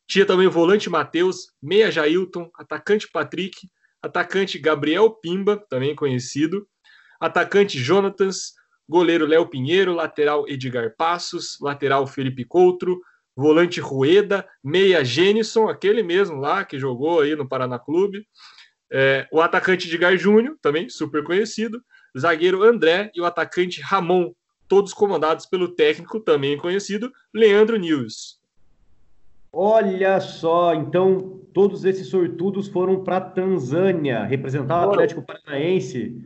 Tinha 0.06 0.26
também 0.26 0.46
o 0.46 0.50
volante 0.50 0.90
Matheus, 0.90 1.52
meia 1.62 1.90
Jailton, 1.90 2.50
atacante 2.54 3.08
Patrick, 3.10 3.68
atacante 4.02 4.58
Gabriel 4.58 5.10
Pimba, 5.10 5.56
também 5.68 5.94
conhecido, 5.94 6.66
atacante 7.20 7.78
Jonatas, 7.78 8.52
goleiro 8.88 9.26
Léo 9.26 9.48
Pinheiro, 9.48 9.94
lateral 9.94 10.48
Edgar 10.48 10.94
Passos, 10.96 11.56
lateral 11.60 12.06
Felipe 12.06 12.44
Coutro, 12.44 13.00
volante 13.36 13.80
Rueda, 13.80 14.46
meia 14.62 15.04
Gênison, 15.04 15.68
aquele 15.68 16.02
mesmo 16.02 16.36
lá 16.36 16.64
que 16.64 16.78
jogou 16.78 17.20
aí 17.20 17.34
no 17.34 17.48
Paraná 17.48 17.78
Clube, 17.78 18.26
é, 18.90 19.26
o 19.32 19.40
atacante 19.40 19.88
Edgar 19.88 20.16
Júnior, 20.16 20.56
também 20.60 20.88
super 20.88 21.24
conhecido, 21.24 21.82
zagueiro 22.18 22.62
André 22.62 23.10
e 23.14 23.20
o 23.20 23.24
atacante 23.24 23.80
Ramon, 23.80 24.32
todos 24.68 24.92
comandados 24.92 25.46
pelo 25.46 25.68
técnico 25.68 26.20
também 26.20 26.56
conhecido, 26.58 27.10
Leandro 27.32 27.78
News. 27.78 28.40
Olha 29.52 30.18
só, 30.20 30.74
então 30.74 31.40
todos 31.52 31.84
esses 31.84 32.06
sortudos 32.08 32.68
foram 32.68 33.04
para 33.04 33.20
Tanzânia, 33.20 34.24
representar 34.24 34.86
o 34.86 34.90
Atlético 34.90 35.22
Paranaense. 35.22 36.16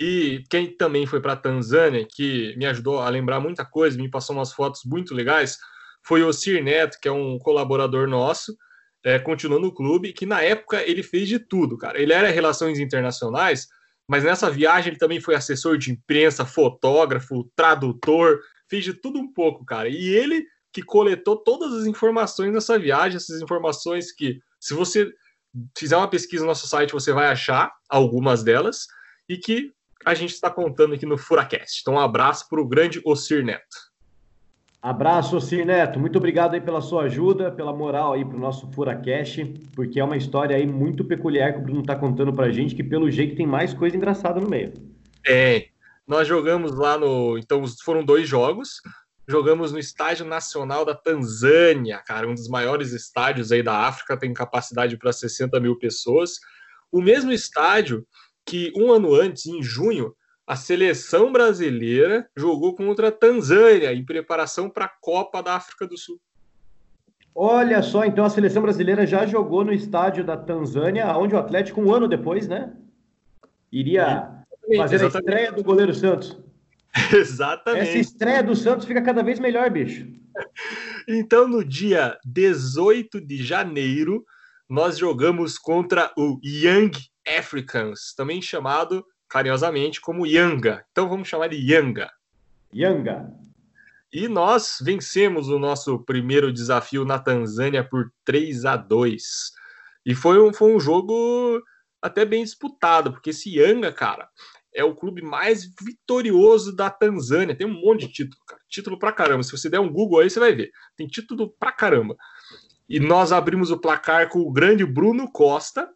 E 0.00 0.42
quem 0.48 0.66
também 0.66 1.06
foi 1.06 1.20
para 1.20 1.36
Tanzânia, 1.36 2.06
que 2.08 2.56
me 2.56 2.64
ajudou 2.66 3.00
a 3.00 3.08
lembrar 3.08 3.40
muita 3.40 3.64
coisa, 3.64 3.98
me 3.98 4.10
passou 4.10 4.34
umas 4.34 4.52
fotos 4.52 4.82
muito 4.84 5.14
legais, 5.14 5.58
foi 6.04 6.22
o 6.22 6.32
Sir 6.32 6.62
Neto, 6.62 6.98
que 7.00 7.08
é 7.08 7.12
um 7.12 7.38
colaborador 7.38 8.08
nosso, 8.08 8.56
é, 9.04 9.18
continuou 9.18 9.60
no 9.60 9.74
clube, 9.74 10.12
que 10.12 10.26
na 10.26 10.42
época 10.42 10.82
ele 10.82 11.02
fez 11.02 11.28
de 11.28 11.38
tudo, 11.38 11.76
cara. 11.76 12.00
Ele 12.00 12.12
era 12.12 12.28
relações 12.28 12.78
internacionais, 12.78 13.66
mas 14.08 14.24
nessa 14.24 14.50
viagem 14.50 14.90
ele 14.90 14.98
também 14.98 15.20
foi 15.20 15.34
assessor 15.34 15.76
de 15.76 15.90
imprensa, 15.90 16.44
fotógrafo, 16.44 17.50
tradutor, 17.56 18.40
fez 18.68 18.84
de 18.84 18.94
tudo 18.94 19.18
um 19.18 19.32
pouco, 19.32 19.64
cara. 19.64 19.88
E 19.88 20.08
ele 20.08 20.44
que 20.72 20.82
coletou 20.82 21.36
todas 21.36 21.72
as 21.74 21.86
informações 21.86 22.52
nessa 22.52 22.78
viagem, 22.78 23.16
essas 23.16 23.42
informações 23.42 24.10
que, 24.12 24.38
se 24.58 24.72
você 24.72 25.12
fizer 25.76 25.96
uma 25.96 26.08
pesquisa 26.08 26.42
no 26.42 26.48
nosso 26.48 26.66
site, 26.66 26.92
você 26.92 27.12
vai 27.12 27.26
achar 27.26 27.70
algumas 27.88 28.42
delas, 28.42 28.86
e 29.28 29.36
que 29.36 29.70
a 30.04 30.14
gente 30.14 30.32
está 30.32 30.50
contando 30.50 30.94
aqui 30.94 31.06
no 31.06 31.18
Furacast. 31.18 31.80
Então, 31.80 31.94
um 31.94 32.00
abraço 32.00 32.48
para 32.48 32.60
o 32.60 32.66
grande 32.66 33.00
Osir 33.04 33.44
Neto. 33.44 33.91
Abraço, 34.82 35.40
Cir 35.40 35.64
Neto. 35.64 36.00
Muito 36.00 36.18
obrigado 36.18 36.54
aí 36.54 36.60
pela 36.60 36.80
sua 36.80 37.04
ajuda, 37.04 37.52
pela 37.52 37.72
moral 37.72 38.14
aí 38.14 38.24
pro 38.24 38.36
nosso 38.36 38.66
Furacast, 38.72 39.44
porque 39.76 40.00
é 40.00 40.04
uma 40.04 40.16
história 40.16 40.56
aí 40.56 40.66
muito 40.66 41.04
peculiar 41.04 41.52
que 41.52 41.60
o 41.60 41.62
Bruno 41.62 41.84
tá 41.84 41.94
contando 41.94 42.32
pra 42.32 42.50
gente, 42.50 42.74
que 42.74 42.82
pelo 42.82 43.08
jeito 43.08 43.36
tem 43.36 43.46
mais 43.46 43.72
coisa 43.72 43.96
engraçada 43.96 44.40
no 44.40 44.48
meio. 44.48 44.72
É, 45.24 45.66
nós 46.04 46.26
jogamos 46.26 46.76
lá 46.76 46.98
no. 46.98 47.38
Então, 47.38 47.62
foram 47.84 48.04
dois 48.04 48.28
jogos. 48.28 48.82
Jogamos 49.28 49.70
no 49.70 49.78
Estádio 49.78 50.26
Nacional 50.26 50.84
da 50.84 50.96
Tanzânia, 50.96 51.98
cara, 51.98 52.28
um 52.28 52.34
dos 52.34 52.48
maiores 52.48 52.90
estádios 52.90 53.52
aí 53.52 53.62
da 53.62 53.86
África, 53.86 54.16
tem 54.16 54.34
capacidade 54.34 54.98
para 54.98 55.12
60 55.12 55.60
mil 55.60 55.78
pessoas. 55.78 56.40
O 56.90 57.00
mesmo 57.00 57.30
estádio 57.30 58.04
que 58.44 58.72
um 58.76 58.90
ano 58.90 59.14
antes, 59.14 59.46
em 59.46 59.62
junho, 59.62 60.12
a 60.52 60.56
seleção 60.56 61.32
brasileira 61.32 62.28
jogou 62.36 62.74
contra 62.74 63.08
a 63.08 63.10
Tanzânia 63.10 63.90
em 63.94 64.04
preparação 64.04 64.68
para 64.68 64.84
a 64.84 64.88
Copa 65.00 65.42
da 65.42 65.54
África 65.54 65.86
do 65.86 65.96
Sul. 65.96 66.20
Olha 67.34 67.82
só, 67.82 68.04
então 68.04 68.22
a 68.22 68.28
seleção 68.28 68.60
brasileira 68.60 69.06
já 69.06 69.24
jogou 69.24 69.64
no 69.64 69.72
estádio 69.72 70.22
da 70.22 70.36
Tanzânia, 70.36 71.06
onde 71.16 71.34
o 71.34 71.38
Atlético, 71.38 71.80
um 71.80 71.90
ano 71.90 72.06
depois, 72.06 72.46
né? 72.46 72.70
Iria 73.72 74.44
fazer 74.76 74.96
exatamente. 74.96 75.16
a 75.16 75.18
estreia 75.20 75.52
do 75.52 75.64
goleiro 75.64 75.94
Santos. 75.94 76.38
Exatamente. 77.16 77.88
Essa 77.88 77.98
estreia 77.98 78.42
do 78.42 78.54
Santos 78.54 78.86
fica 78.86 79.00
cada 79.00 79.22
vez 79.22 79.40
melhor, 79.40 79.70
bicho. 79.70 80.06
Então, 81.08 81.48
no 81.48 81.64
dia 81.64 82.16
18 82.24 83.20
de 83.22 83.42
janeiro, 83.42 84.24
nós 84.68 84.98
jogamos 84.98 85.58
contra 85.58 86.12
o 86.16 86.38
Young 86.44 86.92
Africans, 87.26 88.14
também 88.14 88.40
chamado 88.40 89.04
carinhosamente 89.32 89.98
como 89.98 90.26
Yanga. 90.26 90.84
Então 90.92 91.08
vamos 91.08 91.26
chamar 91.26 91.48
de 91.48 91.56
Yanga. 91.56 92.12
Yanga. 92.74 93.32
E 94.12 94.28
nós 94.28 94.76
vencemos 94.82 95.48
o 95.48 95.58
nosso 95.58 95.98
primeiro 96.00 96.52
desafio 96.52 97.02
na 97.06 97.18
Tanzânia 97.18 97.82
por 97.82 98.12
3 98.26 98.66
a 98.66 98.76
2. 98.76 99.22
E 100.04 100.14
foi 100.14 100.38
um, 100.38 100.52
foi 100.52 100.74
um 100.74 100.78
jogo 100.78 101.62
até 102.02 102.26
bem 102.26 102.44
disputado, 102.44 103.10
porque 103.10 103.30
esse 103.30 103.56
Yanga, 103.56 103.90
cara, 103.90 104.28
é 104.74 104.84
o 104.84 104.94
clube 104.94 105.22
mais 105.22 105.64
vitorioso 105.80 106.76
da 106.76 106.90
Tanzânia. 106.90 107.56
Tem 107.56 107.66
um 107.66 107.80
monte 107.80 108.06
de 108.06 108.12
título, 108.12 108.42
cara. 108.46 108.60
Título 108.68 108.98
pra 108.98 109.12
caramba. 109.12 109.42
Se 109.42 109.52
você 109.52 109.70
der 109.70 109.80
um 109.80 109.90
Google 109.90 110.20
aí, 110.20 110.28
você 110.28 110.38
vai 110.38 110.54
ver. 110.54 110.70
Tem 110.94 111.06
título 111.06 111.54
pra 111.58 111.72
caramba. 111.72 112.14
E 112.86 113.00
nós 113.00 113.32
abrimos 113.32 113.70
o 113.70 113.78
placar 113.78 114.28
com 114.28 114.40
o 114.40 114.52
grande 114.52 114.84
Bruno 114.84 115.32
Costa, 115.32 115.88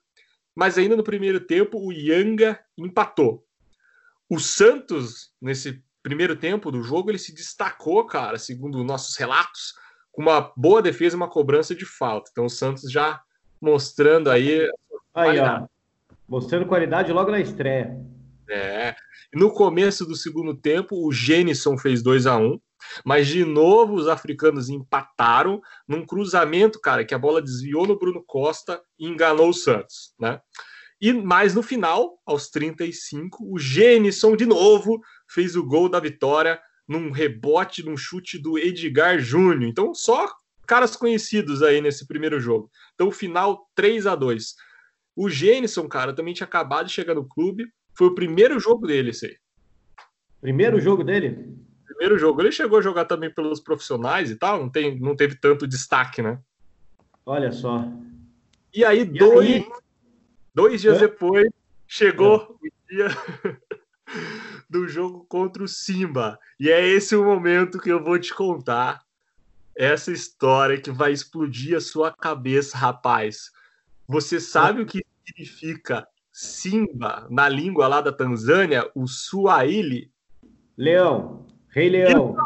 mas 0.56 0.78
ainda 0.78 0.96
no 0.96 1.04
primeiro 1.04 1.38
tempo 1.38 1.78
o 1.78 1.92
Yanga 1.92 2.58
empatou. 2.78 3.44
O 4.28 4.40
Santos, 4.40 5.30
nesse 5.40 5.84
primeiro 6.02 6.34
tempo 6.34 6.70
do 6.72 6.82
jogo, 6.82 7.10
ele 7.10 7.18
se 7.18 7.34
destacou, 7.34 8.06
cara, 8.06 8.38
segundo 8.38 8.82
nossos 8.82 9.16
relatos, 9.16 9.75
com 10.10 10.22
uma 10.22 10.52
boa 10.56 10.80
defesa 10.80 11.14
e 11.14 11.18
uma 11.18 11.28
cobrança 11.28 11.75
de 11.75 11.84
falta. 11.84 12.30
Então 12.32 12.46
o 12.46 12.50
Santos 12.50 12.90
já 12.90 13.20
mostrando 13.60 14.30
aí. 14.30 14.66
Aí, 15.14 15.38
ó. 15.38 15.66
Mostrando 16.26 16.66
qualidade 16.66 17.12
logo 17.12 17.30
na 17.30 17.38
estreia. 17.38 17.94
É. 18.48 18.96
No 19.34 19.52
começo 19.52 20.06
do 20.06 20.16
segundo 20.16 20.54
tempo, 20.56 21.06
o 21.06 21.12
Gênison 21.12 21.76
fez 21.76 22.02
2 22.02 22.26
a 22.26 22.36
1 22.38 22.58
mas 23.05 23.26
de 23.26 23.45
novo 23.45 23.95
os 23.95 24.09
africanos 24.09 24.69
empataram 24.69 25.61
num 25.87 26.05
cruzamento, 26.05 26.81
cara, 26.81 27.05
que 27.05 27.14
a 27.14 27.19
bola 27.19 27.43
desviou 27.43 27.87
no 27.87 27.99
Bruno 27.99 28.23
Costa 28.26 28.81
e 28.99 29.07
enganou 29.07 29.50
o 29.50 29.55
Santos, 29.55 30.14
né? 30.19 30.40
E 31.00 31.12
mais 31.12 31.55
no 31.55 31.62
final, 31.62 32.19
aos 32.25 32.49
35, 32.49 33.52
o 33.52 33.59
Gênison 33.59 34.35
de 34.35 34.47
novo 34.47 35.00
fez 35.28 35.55
o 35.55 35.64
gol 35.64 35.88
da 35.88 36.00
vitória 36.00 36.59
num 36.88 37.11
rebote, 37.11 37.85
num 37.85 37.97
chute 37.97 38.38
do 38.38 38.59
Edgar 38.59 39.19
Júnior. 39.19 39.69
Então, 39.69 39.95
só 39.95 40.26
caras 40.66 40.97
conhecidos 40.97 41.62
aí 41.62 41.81
nesse 41.81 42.07
primeiro 42.07 42.40
jogo. 42.40 42.71
Então, 42.95 43.11
final 43.11 43.69
3 43.75 44.07
a 44.07 44.14
2 44.14 44.55
O 45.14 45.28
Gênison, 45.28 45.87
cara, 45.88 46.14
também 46.14 46.35
tinha 46.35 46.47
acabado 46.47 46.87
de 46.87 46.93
chegar 46.93 47.14
no 47.14 47.28
clube. 47.28 47.66
Foi 47.95 48.07
o 48.07 48.14
primeiro 48.14 48.59
jogo 48.59 48.87
dele, 48.87 49.11
esse 49.11 49.26
aí. 49.26 49.37
Primeiro 50.40 50.81
jogo 50.81 51.05
dele? 51.05 51.57
Primeiro 51.96 52.18
jogo. 52.18 52.42
Ele 52.42 52.52
chegou 52.52 52.78
a 52.78 52.82
jogar 52.82 53.06
também 53.06 53.30
pelos 53.30 53.58
profissionais 53.58 54.30
e 54.30 54.36
tal, 54.36 54.60
não, 54.60 54.68
tem, 54.68 55.00
não 55.00 55.16
teve 55.16 55.34
tanto 55.34 55.66
destaque, 55.66 56.20
né? 56.20 56.38
Olha 57.24 57.50
só. 57.50 57.90
E 58.72 58.84
aí, 58.84 59.00
e 59.00 59.04
dois, 59.06 59.48
aí? 59.48 59.66
dois 60.54 60.82
dias 60.82 60.98
é? 60.98 61.00
depois, 61.00 61.48
chegou 61.88 62.58
é. 62.62 62.66
o 62.66 62.70
dia 62.90 63.08
do 64.68 64.86
jogo 64.86 65.24
contra 65.26 65.62
o 65.62 65.68
Simba. 65.68 66.38
E 66.60 66.70
é 66.70 66.86
esse 66.86 67.16
o 67.16 67.24
momento 67.24 67.80
que 67.80 67.90
eu 67.90 68.04
vou 68.04 68.18
te 68.18 68.34
contar 68.34 69.02
essa 69.74 70.12
história 70.12 70.78
que 70.78 70.90
vai 70.90 71.12
explodir 71.12 71.76
a 71.76 71.80
sua 71.80 72.12
cabeça, 72.12 72.76
rapaz. 72.76 73.50
Você 74.06 74.38
sabe 74.38 74.82
o 74.82 74.86
que 74.86 75.04
significa 75.26 76.06
Simba 76.30 77.26
na 77.30 77.48
língua 77.48 77.88
lá 77.88 78.02
da 78.02 78.12
Tanzânia, 78.12 78.90
o 78.94 79.06
Swahili? 79.06 80.12
Leão, 80.76 81.45
Rei 81.76 81.90
Leão. 81.90 82.35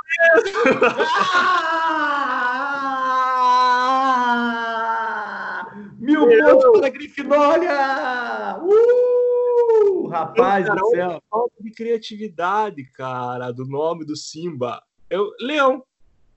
Mil 6.01 6.27
pontos 6.27 6.81
para 6.81 6.89
a 6.89 6.91
Grifinória! 6.91 8.59
Uh! 8.61 10.09
Rapaz 10.09 10.67
do 10.67 10.89
céu. 10.89 11.23
Falta 11.31 11.63
de 11.63 11.71
criatividade, 11.71 12.83
cara, 12.87 13.53
do 13.53 13.65
nome 13.65 14.05
do 14.05 14.17
Simba. 14.17 14.83
Eu, 15.09 15.31
Leão. 15.41 15.85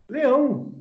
Leão. 0.08 0.72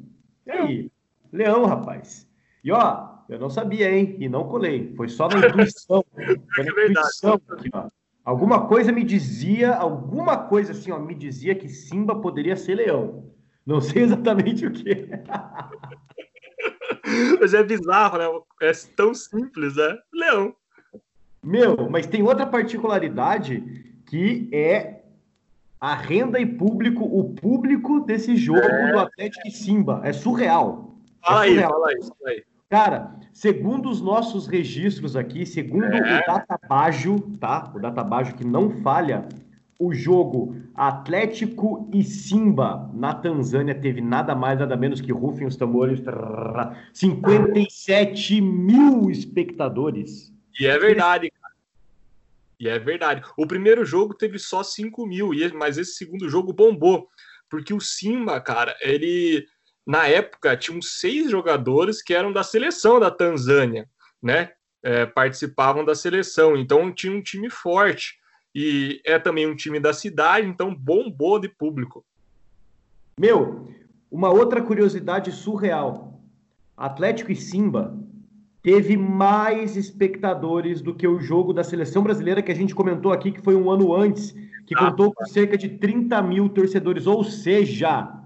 E 0.45 0.51
aí? 0.51 0.93
Leão, 1.33 1.65
rapaz. 1.65 2.29
E 2.63 2.71
ó, 2.71 3.09
eu 3.27 3.39
não 3.39 3.49
sabia, 3.49 3.91
hein? 3.91 4.19
E 4.21 4.29
não 4.29 4.47
colei. 4.47 4.95
Foi 4.97 5.09
só 5.09 5.29
na 5.29 5.49
intuição. 5.49 6.05
Foi 6.13 6.63
na 6.63 6.83
é 6.83 6.89
intuição 6.89 7.41
aqui, 7.49 7.71
ó. 7.73 7.89
Alguma 8.25 8.67
coisa 8.67 8.93
me 8.93 9.03
dizia, 9.03 9.75
alguma 9.75 10.37
coisa 10.37 10.73
assim, 10.73 10.93
ó, 10.93 10.99
me 10.99 11.15
dizia 11.15 11.55
que 11.55 11.69
Simba 11.69 12.15
poderia 12.15 12.57
ser 12.57 12.77
leão. 12.77 13.33
Não 13.67 13.81
sei 13.81 14.03
exatamente 14.05 14.67
o 14.67 14.71
que. 14.71 15.09
Mas 17.41 17.53
é 17.53 17.63
bizarro, 17.63 18.19
né? 18.19 18.27
É 18.63 18.73
tão 18.97 19.13
simples, 19.13 19.77
né? 19.77 19.99
Leão. 20.13 20.55
Meu, 21.43 21.91
mas 21.91 22.07
tem 22.07 22.23
outra 22.23 22.47
particularidade 22.47 23.61
que 24.07 24.49
é 24.53 25.03
a 25.81 25.97
renda 25.97 26.39
e 26.39 26.47
público, 26.47 27.05
o 27.05 27.35
público 27.35 27.99
desse 28.01 28.37
jogo 28.37 28.61
é. 28.61 28.93
do 28.93 28.99
Atlético 29.01 29.49
e 29.49 29.51
Simba. 29.51 30.01
É 30.05 30.13
surreal. 30.13 30.97
Fala 31.21 31.45
é 31.45 31.49
surreal. 31.49 31.65
aí, 31.65 31.73
fala 31.73 31.89
aí, 31.89 31.97
fala 32.03 32.31
aí. 32.31 32.45
Cara, 32.73 33.15
segundo 33.35 33.91
os 33.91 34.01
nossos 34.01 34.47
registros 34.47 35.15
aqui, 35.15 35.45
segundo 35.45 35.93
é. 35.93 36.21
o 36.21 36.27
Databajo, 36.27 37.21
tá? 37.39 37.71
O 37.77 37.79
Databajo 37.79 38.35
que 38.35 38.47
não 38.47 38.71
falha, 38.83 39.29
o 39.79 39.93
jogo 39.93 40.57
Atlético 40.75 41.87
e 41.93 42.03
Simba 42.03 42.91
na 42.95 43.13
Tanzânia 43.13 43.75
teve 43.75 44.01
nada 44.01 44.35
mais, 44.35 44.59
nada 44.59 44.75
menos 44.75 45.03
que 45.03 45.13
rufem 45.13 45.47
os 45.47 45.55
tambores, 45.55 46.01
57 46.95 48.41
mil 48.41 49.11
espectadores. 49.11 50.33
E 50.59 50.65
é 50.65 50.79
verdade, 50.79 51.31
e 52.59 52.69
é 52.71 52.79
verdade. 52.79 53.21
O 53.37 53.47
primeiro 53.47 53.85
jogo 53.85 54.15
teve 54.15 54.39
só 54.39 54.63
5 54.63 55.07
mil, 55.07 55.29
mas 55.53 55.77
esse 55.77 55.93
segundo 55.93 56.27
jogo 56.27 56.55
bombou. 56.55 57.07
Porque 57.51 57.75
o 57.75 57.81
Simba, 57.83 58.41
cara, 58.41 58.75
ele. 58.81 59.47
Na 59.87 60.07
época, 60.07 60.57
tinham 60.57 60.81
seis 60.81 61.31
jogadores 61.31 62.03
que 62.03 62.15
eram 62.15 62.33
da 62.33 62.43
seleção 62.43 63.01
da 63.01 63.11
Tanzânia, 63.11 63.89
né? 64.23 64.51
É, 64.83 65.07
participavam 65.07 65.85
da 65.85 65.95
seleção. 65.95 66.57
Então 66.57 66.93
tinha 66.93 67.13
um 67.13 67.23
time 67.23 67.51
forte. 67.51 68.21
E 68.55 69.01
é 69.05 69.19
também 69.19 69.47
um 69.47 69.57
time 69.57 69.81
da 69.81 69.93
cidade, 69.93 70.47
então 70.47 70.75
bombou 70.75 71.39
de 71.39 71.49
público. 71.49 72.05
Meu, 73.19 73.69
uma 74.11 74.31
outra 74.31 74.61
curiosidade 74.61 75.33
surreal. 75.33 76.21
Atlético 76.77 77.33
e 77.33 77.37
Simba 77.37 77.97
teve 78.63 78.97
mais 78.97 79.77
espectadores 79.77 80.81
do 80.81 80.95
que 80.95 81.07
o 81.07 81.19
jogo 81.19 81.53
da 81.53 81.65
seleção 81.65 82.03
brasileira 82.03 82.43
que 82.43 82.53
a 82.53 82.55
gente 82.55 82.75
comentou 82.75 83.13
aqui, 83.13 83.33
que 83.33 83.43
foi 83.43 83.57
um 83.57 83.71
ano 83.71 83.95
antes, 83.95 84.33
que 84.67 84.75
ah, 84.77 84.91
contou 84.91 85.13
com 85.13 85.25
cerca 85.25 85.57
de 85.57 85.69
30 85.69 86.21
mil 86.23 86.49
torcedores. 86.49 87.07
Ou 87.07 87.25
seja, 87.25 88.22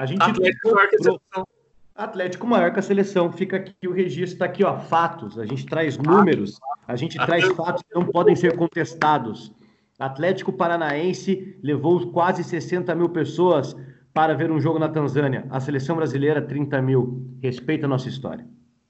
a 0.00 0.06
gente. 0.06 0.22
Atlético 0.22 0.74
maior 0.74 0.88
que 0.88 0.96
a 0.96 0.98
seleção. 0.98 1.46
Atlético 1.94 2.46
maior 2.46 2.72
que 2.72 2.78
a 2.78 2.82
seleção. 2.82 3.32
Fica 3.32 3.56
aqui 3.58 3.86
o 3.86 3.92
registro, 3.92 4.34
está 4.34 4.46
aqui, 4.46 4.64
ó, 4.64 4.78
fatos. 4.78 5.38
A 5.38 5.44
gente 5.44 5.66
traz 5.66 5.98
números, 5.98 6.58
a 6.88 6.96
gente 6.96 7.18
traz 7.18 7.46
fatos 7.48 7.82
que 7.82 7.94
não 7.94 8.06
podem 8.06 8.34
ser 8.34 8.56
contestados. 8.56 9.52
Atlético 9.98 10.52
Paranaense 10.52 11.58
levou 11.62 12.10
quase 12.10 12.42
60 12.42 12.94
mil 12.94 13.10
pessoas 13.10 13.76
para 14.14 14.34
ver 14.34 14.50
um 14.50 14.58
jogo 14.58 14.78
na 14.78 14.88
Tanzânia. 14.88 15.46
A 15.50 15.60
seleção 15.60 15.96
brasileira, 15.96 16.40
30 16.40 16.80
mil. 16.80 17.36
Respeita 17.42 17.84
a 17.84 17.88
nossa 17.88 18.08
história. 18.08 18.48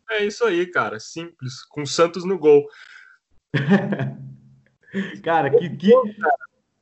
É 0.09 0.25
isso 0.25 0.45
aí, 0.45 0.67
cara. 0.67 1.01
Simples. 1.01 1.65
Com 1.65 1.83
o 1.83 1.87
Santos 1.87 2.25
no 2.25 2.39
gol. 2.39 2.65
cara, 5.25 5.51
que. 5.51 5.71
que... 5.71 5.93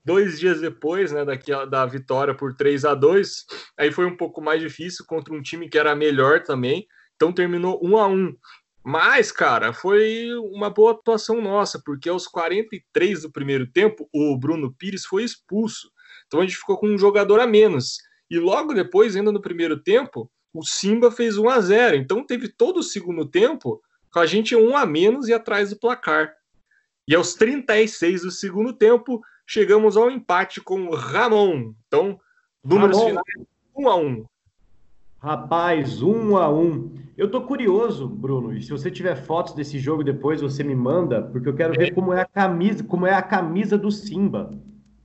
Dois 0.09 0.41
dias 0.41 0.59
depois, 0.59 1.13
né, 1.13 1.23
daqui, 1.23 1.53
da 1.67 1.85
vitória 1.85 2.35
por 2.35 2.57
3 2.57 2.87
a 2.87 2.95
2 2.95 3.45
aí 3.77 3.93
foi 3.93 4.07
um 4.07 4.17
pouco 4.17 4.41
mais 4.41 4.59
difícil 4.59 5.05
contra 5.07 5.35
um 5.35 5.43
time 5.43 5.69
que 5.69 5.77
era 5.77 5.95
melhor 5.95 6.43
também. 6.43 6.87
Então 7.15 7.31
terminou 7.31 7.79
1 7.83 7.99
a 7.99 8.07
1 8.09 8.35
Mas, 8.83 9.31
cara, 9.31 9.75
foi 9.75 10.33
uma 10.51 10.71
boa 10.71 10.93
atuação 10.93 11.43
nossa, 11.43 11.79
porque 11.85 12.09
aos 12.09 12.27
43 12.27 13.21
do 13.21 13.31
primeiro 13.31 13.71
tempo, 13.71 14.09
o 14.11 14.35
Bruno 14.39 14.75
Pires 14.79 15.05
foi 15.05 15.25
expulso. 15.25 15.91
Então 16.27 16.41
a 16.41 16.43
gente 16.43 16.57
ficou 16.57 16.79
com 16.79 16.89
um 16.89 16.97
jogador 16.97 17.39
a 17.39 17.47
menos. 17.47 17.99
E 18.31 18.39
logo 18.39 18.73
depois, 18.73 19.15
ainda 19.15 19.31
no 19.31 19.43
primeiro 19.43 19.79
tempo, 19.83 20.31
o 20.55 20.65
Simba 20.65 21.11
fez 21.11 21.37
1 21.37 21.51
a 21.51 21.61
0 21.61 21.97
então 21.97 22.25
teve 22.25 22.49
todo 22.49 22.79
o 22.79 22.83
segundo 22.83 23.27
tempo 23.29 23.79
com 24.11 24.21
a 24.21 24.25
gente 24.25 24.57
um 24.57 24.75
a 24.75 24.87
menos 24.87 25.29
e 25.29 25.35
atrás 25.35 25.69
do 25.69 25.79
placar. 25.79 26.33
E 27.07 27.15
aos 27.15 27.35
36 27.35 28.23
do 28.23 28.31
segundo 28.31 28.73
tempo, 28.73 29.21
chegamos 29.49 29.97
ao 29.97 30.11
empate 30.11 30.61
com 30.61 30.89
o 30.89 30.95
Ramon. 30.95 31.73
Então, 31.87 32.21
números 32.63 32.99
Ramon. 32.99 33.09
finais 33.09 33.49
1 33.75 33.89
a 33.89 33.97
1 33.97 34.25
Rapaz, 35.21 36.03
1 36.03 36.37
a 36.37 36.49
1 36.49 36.95
Eu 37.17 37.31
tô 37.31 37.41
curioso, 37.41 38.07
Bruno, 38.07 38.55
e 38.55 38.63
se 38.63 38.71
você 38.71 38.91
tiver 38.91 39.17
fotos 39.17 39.55
desse 39.55 39.79
jogo 39.79 40.05
depois, 40.05 40.43
você 40.43 40.63
me 40.63 40.77
manda, 40.77 41.23
porque 41.23 41.49
eu 41.49 41.55
quero 41.55 41.73
ver 41.73 41.93
como 41.93 42.13
é 42.13 42.21
a 42.21 42.27
camisa, 42.27 42.85
como 42.85 43.07
é 43.07 43.15
a 43.15 43.23
camisa 43.23 43.77
do 43.77 43.91
Simba. 43.91 44.51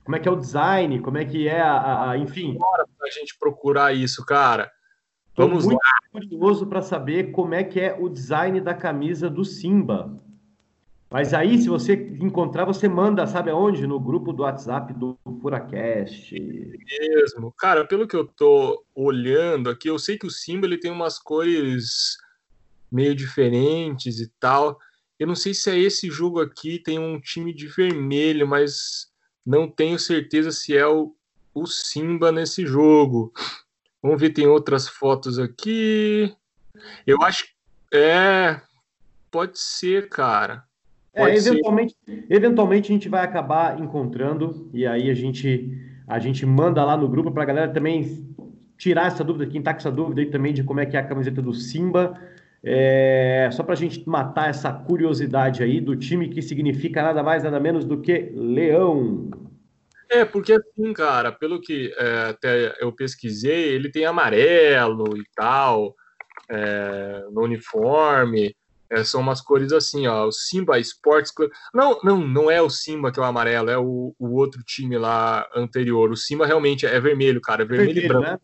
Como 0.04 0.14
é 0.14 0.20
que 0.20 0.28
é 0.28 0.30
o 0.30 0.36
design, 0.36 1.00
como 1.00 1.16
é 1.16 1.24
que 1.24 1.48
é 1.48 1.60
a, 1.60 1.72
a, 1.72 2.10
a 2.10 2.18
enfim. 2.18 2.58
Bora 2.58 2.86
pra 2.98 3.10
gente 3.10 3.36
procurar 3.38 3.94
isso, 3.94 4.24
cara. 4.26 4.70
Vamos 5.34 5.64
muito 5.64 5.80
lá. 5.82 5.92
curioso 6.12 6.66
para 6.66 6.82
saber 6.82 7.32
como 7.32 7.54
é 7.54 7.64
que 7.64 7.80
é 7.80 7.96
o 7.98 8.08
design 8.08 8.60
da 8.60 8.74
camisa 8.74 9.30
do 9.30 9.44
Simba. 9.44 10.22
Mas 11.10 11.32
aí, 11.32 11.58
se 11.58 11.68
você 11.68 11.94
encontrar, 12.20 12.64
você 12.64 12.88
manda, 12.88 13.26
sabe 13.26 13.50
aonde? 13.50 13.86
No 13.86 14.00
grupo 14.00 14.32
do 14.32 14.42
WhatsApp 14.42 14.92
do 14.92 15.16
Furacast. 15.40 16.34
Mesmo. 16.34 17.52
Cara, 17.52 17.84
pelo 17.84 18.08
que 18.08 18.16
eu 18.16 18.26
tô 18.26 18.84
olhando 18.94 19.70
aqui, 19.70 19.88
eu 19.88 19.98
sei 19.98 20.18
que 20.18 20.26
o 20.26 20.30
Simba 20.30 20.66
ele 20.66 20.78
tem 20.78 20.90
umas 20.90 21.18
cores 21.18 22.16
meio 22.90 23.14
diferentes 23.14 24.18
e 24.18 24.28
tal. 24.40 24.78
Eu 25.18 25.26
não 25.26 25.34
sei 25.36 25.54
se 25.54 25.70
é 25.70 25.78
esse 25.78 26.10
jogo 26.10 26.40
aqui, 26.40 26.78
tem 26.78 26.98
um 26.98 27.20
time 27.20 27.54
de 27.54 27.68
vermelho, 27.68 28.46
mas 28.46 29.12
não 29.46 29.68
tenho 29.68 29.98
certeza 29.98 30.50
se 30.50 30.76
é 30.76 30.86
o, 30.86 31.14
o 31.54 31.66
Simba 31.66 32.32
nesse 32.32 32.66
jogo. 32.66 33.32
Vamos 34.02 34.20
ver, 34.20 34.30
tem 34.30 34.46
outras 34.46 34.88
fotos 34.88 35.38
aqui. 35.38 36.34
Eu 37.06 37.22
acho 37.22 37.46
é. 37.92 38.60
Pode 39.30 39.58
ser, 39.58 40.08
cara. 40.08 40.64
É, 41.14 41.36
eventualmente, 41.36 41.96
ser. 42.04 42.24
eventualmente 42.28 42.90
a 42.90 42.94
gente 42.94 43.08
vai 43.08 43.24
acabar 43.24 43.80
encontrando 43.80 44.68
e 44.72 44.86
aí 44.86 45.10
a 45.10 45.14
gente 45.14 45.70
a 46.06 46.18
gente 46.18 46.44
manda 46.44 46.84
lá 46.84 46.96
no 46.96 47.08
grupo 47.08 47.30
para 47.30 47.44
a 47.44 47.46
galera 47.46 47.72
também 47.72 48.34
tirar 48.76 49.06
essa 49.06 49.24
dúvida, 49.24 49.46
quem 49.46 49.60
está 49.60 49.72
com 49.72 49.78
essa 49.78 49.90
dúvida 49.90 50.20
aí 50.20 50.26
também 50.26 50.52
de 50.52 50.62
como 50.62 50.80
é 50.80 50.86
que 50.86 50.96
é 50.96 51.00
a 51.00 51.06
camiseta 51.06 51.40
do 51.40 51.54
Simba. 51.54 52.20
É, 52.62 53.48
só 53.52 53.62
para 53.62 53.74
a 53.74 53.76
gente 53.76 54.08
matar 54.08 54.48
essa 54.48 54.72
curiosidade 54.72 55.62
aí 55.62 55.80
do 55.80 55.94
time 55.94 56.28
que 56.28 56.40
significa 56.40 57.02
nada 57.02 57.22
mais, 57.22 57.42
nada 57.42 57.60
menos 57.60 57.84
do 57.84 58.00
que 58.00 58.32
leão. 58.34 59.30
É, 60.10 60.24
porque 60.24 60.52
assim, 60.52 60.92
cara, 60.92 61.30
pelo 61.30 61.60
que 61.60 61.92
é, 61.96 62.30
até 62.30 62.74
eu 62.80 62.92
pesquisei, 62.92 63.68
ele 63.74 63.90
tem 63.90 64.04
amarelo 64.04 65.16
e 65.16 65.24
tal 65.34 65.94
é, 66.50 67.26
no 67.30 67.42
uniforme. 67.42 68.54
É, 68.90 69.02
são 69.02 69.20
umas 69.20 69.40
cores 69.40 69.72
assim, 69.72 70.06
ó. 70.06 70.26
O 70.26 70.32
Simba 70.32 70.78
Sports 70.78 71.30
Club. 71.30 71.50
Não, 71.72 71.98
não, 72.02 72.26
não 72.26 72.50
é 72.50 72.60
o 72.60 72.70
Simba 72.70 73.10
que 73.10 73.18
é 73.18 73.22
o 73.22 73.26
amarelo, 73.26 73.70
é 73.70 73.78
o, 73.78 74.14
o 74.18 74.34
outro 74.34 74.62
time 74.62 74.98
lá 74.98 75.46
anterior. 75.54 76.10
O 76.10 76.16
Simba 76.16 76.46
realmente 76.46 76.86
é 76.86 77.00
vermelho, 77.00 77.40
cara. 77.40 77.62
É 77.62 77.66
vermelho, 77.66 77.94
vermelho 77.94 78.04
e 78.04 78.08
branco. 78.08 78.30
Né? 78.30 78.38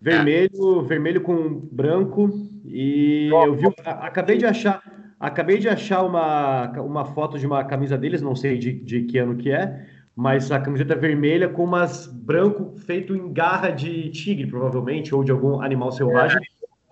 Vermelho, 0.00 0.80
é. 0.80 0.88
vermelho 0.88 1.20
com 1.20 1.68
branco. 1.70 2.30
E 2.64 3.28
eu 3.32 3.54
vi, 3.54 3.66
acabei 3.84 4.38
de 4.38 4.46
achar, 4.46 4.82
acabei 5.18 5.58
de 5.58 5.68
achar 5.68 6.02
uma, 6.02 6.70
uma 6.80 7.04
foto 7.04 7.38
de 7.38 7.46
uma 7.46 7.64
camisa 7.64 7.98
deles, 7.98 8.22
não 8.22 8.34
sei 8.34 8.56
de, 8.56 8.72
de 8.72 9.02
que 9.02 9.18
ano 9.18 9.36
que 9.36 9.50
é, 9.50 9.86
mas 10.16 10.50
a 10.50 10.60
camiseta 10.60 10.94
vermelha 10.94 11.48
com 11.48 11.64
umas 11.64 12.06
branco 12.06 12.74
feito 12.78 13.14
em 13.14 13.32
garra 13.32 13.70
de 13.70 14.08
tigre, 14.10 14.46
provavelmente, 14.46 15.14
ou 15.14 15.22
de 15.22 15.32
algum 15.32 15.60
animal 15.60 15.92
selvagem. 15.92 16.40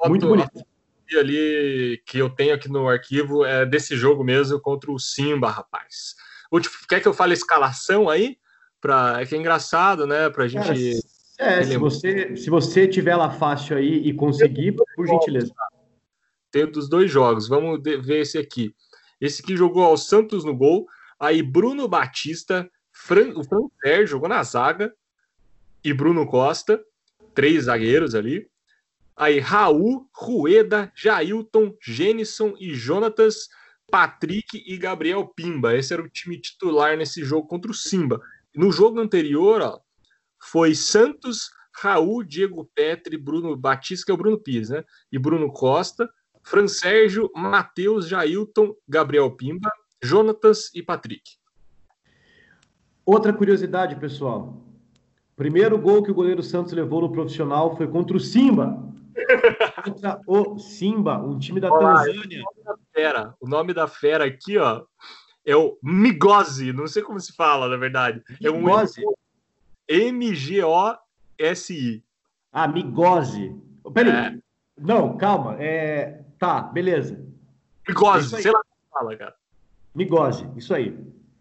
É, 0.04 0.08
Muito 0.08 0.26
bonito. 0.26 0.67
Ali 1.16 2.02
que 2.04 2.18
eu 2.18 2.28
tenho 2.28 2.54
aqui 2.54 2.68
no 2.68 2.88
arquivo 2.88 3.44
é 3.44 3.64
desse 3.64 3.96
jogo 3.96 4.22
mesmo 4.24 4.60
contra 4.60 4.90
o 4.90 4.98
Simba, 4.98 5.48
rapaz. 5.50 6.14
Quer 6.88 7.00
que 7.00 7.08
eu 7.08 7.14
fale 7.14 7.32
a 7.32 7.36
escalação 7.36 8.08
aí? 8.08 8.36
Pra, 8.80 9.20
é 9.20 9.26
que 9.26 9.34
é 9.34 9.38
engraçado, 9.38 10.06
né? 10.06 10.28
Pra 10.30 10.46
gente. 10.46 10.66
Cara, 11.36 11.60
é, 11.60 11.62
se 11.62 11.76
você, 11.76 12.36
se 12.36 12.50
você 12.50 12.86
tiver 12.88 13.14
lá 13.16 13.30
fácil 13.30 13.76
aí 13.76 14.08
e 14.08 14.12
conseguir, 14.12 14.74
por 14.96 15.06
gentileza. 15.06 15.52
Tem 16.50 16.66
dos 16.66 16.88
dois 16.88 17.10
jogos. 17.10 17.48
Vamos 17.48 17.80
ver 17.82 18.20
esse 18.20 18.38
aqui. 18.38 18.74
Esse 19.20 19.42
aqui 19.42 19.56
jogou 19.56 19.84
ao 19.84 19.96
Santos 19.96 20.44
no 20.44 20.56
gol. 20.56 20.86
Aí 21.18 21.42
Bruno 21.42 21.88
Batista, 21.88 22.68
Fran, 22.92 23.32
o 23.36 23.44
Fran 23.44 23.66
Sérgio 23.80 24.06
jogou 24.06 24.28
na 24.28 24.42
zaga. 24.42 24.92
E 25.84 25.92
Bruno 25.92 26.26
Costa, 26.26 26.82
três 27.34 27.64
zagueiros 27.64 28.14
ali. 28.14 28.48
Aí 29.18 29.40
Raul, 29.40 30.08
Rueda, 30.14 30.92
Jailton, 30.94 31.74
Jenison 31.82 32.54
e 32.60 32.72
Jonatas, 32.72 33.48
Patrick 33.90 34.62
e 34.64 34.76
Gabriel 34.76 35.26
Pimba. 35.26 35.74
Esse 35.74 35.92
era 35.92 36.00
o 36.00 36.08
time 36.08 36.40
titular 36.40 36.96
nesse 36.96 37.24
jogo 37.24 37.48
contra 37.48 37.68
o 37.68 37.74
Simba. 37.74 38.20
No 38.54 38.70
jogo 38.70 39.00
anterior, 39.00 39.60
ó, 39.60 39.80
foi 40.40 40.72
Santos, 40.72 41.50
Raul, 41.74 42.22
Diego 42.22 42.70
Petri, 42.72 43.16
Bruno 43.16 43.56
Batista, 43.56 44.06
que 44.06 44.12
é 44.12 44.14
o 44.14 44.18
Bruno 44.18 44.38
Pires, 44.38 44.70
né? 44.70 44.84
E 45.10 45.18
Bruno 45.18 45.52
Costa, 45.52 46.08
Fran 46.44 46.68
Sérgio, 46.68 47.28
Matheus, 47.34 48.06
Jailton, 48.06 48.72
Gabriel 48.88 49.32
Pimba, 49.32 49.68
Jonatas 50.00 50.72
e 50.72 50.80
Patrick. 50.80 51.38
Outra 53.04 53.32
curiosidade, 53.32 53.96
pessoal. 53.96 54.62
Primeiro 55.34 55.76
gol 55.76 56.04
que 56.04 56.10
o 56.12 56.14
goleiro 56.14 56.42
Santos 56.42 56.72
levou 56.72 57.00
no 57.00 57.10
profissional 57.10 57.76
foi 57.76 57.88
contra 57.88 58.16
o 58.16 58.20
Simba. 58.20 58.86
Contra 59.84 60.20
o 60.26 60.58
Simba, 60.58 61.18
um 61.18 61.38
time 61.38 61.60
da 61.60 61.72
Olá, 61.72 62.04
Tanzânia. 62.04 62.42
O 62.42 62.44
nome 62.44 62.64
da, 62.64 62.76
fera, 62.92 63.34
o 63.40 63.48
nome 63.48 63.74
da 63.74 63.86
fera 63.88 64.24
aqui, 64.24 64.58
ó, 64.58 64.84
é 65.44 65.56
o 65.56 65.78
Migosi. 65.82 66.72
Não 66.72 66.86
sei 66.86 67.02
como 67.02 67.18
se 67.20 67.32
fala, 67.32 67.68
na 67.68 67.76
verdade. 67.76 68.22
É 68.42 68.50
um 68.50 68.64
M-G-O-S-I. 69.88 71.02
Ah, 72.52 72.68
Migose. 72.68 73.54
Peraí. 73.92 74.12
É. 74.12 74.38
Não, 74.76 75.16
calma. 75.16 75.56
É... 75.58 76.24
Tá, 76.38 76.60
beleza. 76.60 77.24
Migose, 77.86 78.36
é 78.36 78.42
sei 78.42 78.52
lá 78.52 78.60
como 78.60 78.76
fala, 78.92 79.16
cara. 79.16 79.34
Migose, 79.94 80.46
isso 80.56 80.74
aí. 80.74 80.96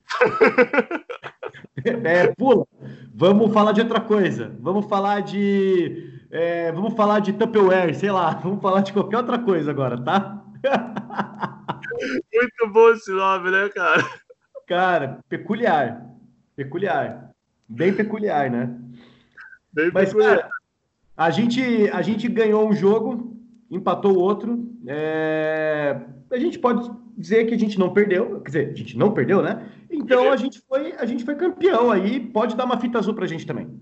é, 2.03 2.27
pula. 2.33 2.65
Vamos 3.13 3.53
falar 3.53 3.73
de 3.73 3.81
outra 3.81 3.99
coisa. 3.99 4.55
Vamos 4.59 4.85
falar 4.87 5.21
de. 5.21 6.16
É, 6.29 6.71
vamos 6.71 6.93
falar 6.93 7.19
de 7.19 7.33
Tupperware, 7.33 7.95
sei 7.95 8.11
lá. 8.11 8.31
Vamos 8.43 8.61
falar 8.61 8.81
de 8.81 8.91
qualquer 8.91 9.17
outra 9.17 9.39
coisa 9.39 9.71
agora, 9.71 10.01
tá? 10.01 10.43
Muito 12.33 12.73
bom 12.73 12.89
esse 12.89 13.11
nome, 13.11 13.49
né, 13.49 13.69
cara? 13.69 14.03
Cara, 14.67 15.19
peculiar. 15.29 16.05
Peculiar. 16.55 17.31
Bem 17.67 17.93
peculiar, 17.93 18.49
né? 18.49 18.77
Bem 19.71 19.89
Mas, 19.93 20.09
peculiar. 20.09 20.37
Cara, 20.37 20.49
a 21.15 21.29
gente, 21.29 21.89
a 21.91 22.01
gente 22.01 22.27
ganhou 22.27 22.67
um 22.67 22.73
jogo, 22.73 23.37
empatou 23.71 24.15
o 24.15 24.19
outro. 24.19 24.69
É... 24.85 26.01
A 26.29 26.37
gente 26.37 26.59
pode 26.59 26.91
dizer 27.17 27.45
que 27.45 27.53
a 27.53 27.57
gente 27.57 27.79
não 27.79 27.93
perdeu, 27.93 28.41
quer 28.41 28.47
dizer, 28.47 28.71
a 28.71 28.75
gente 28.75 28.97
não 28.97 29.13
perdeu, 29.13 29.41
né? 29.41 29.67
Então 29.89 30.31
a 30.31 30.35
gente 30.35 30.61
foi, 30.67 30.91
a 30.93 31.05
gente 31.05 31.23
foi 31.23 31.35
campeão 31.35 31.89
aí. 31.89 32.19
Pode 32.19 32.55
dar 32.55 32.65
uma 32.65 32.79
fita 32.79 32.99
azul 32.99 33.13
pra 33.13 33.25
gente 33.25 33.45
também. 33.45 33.79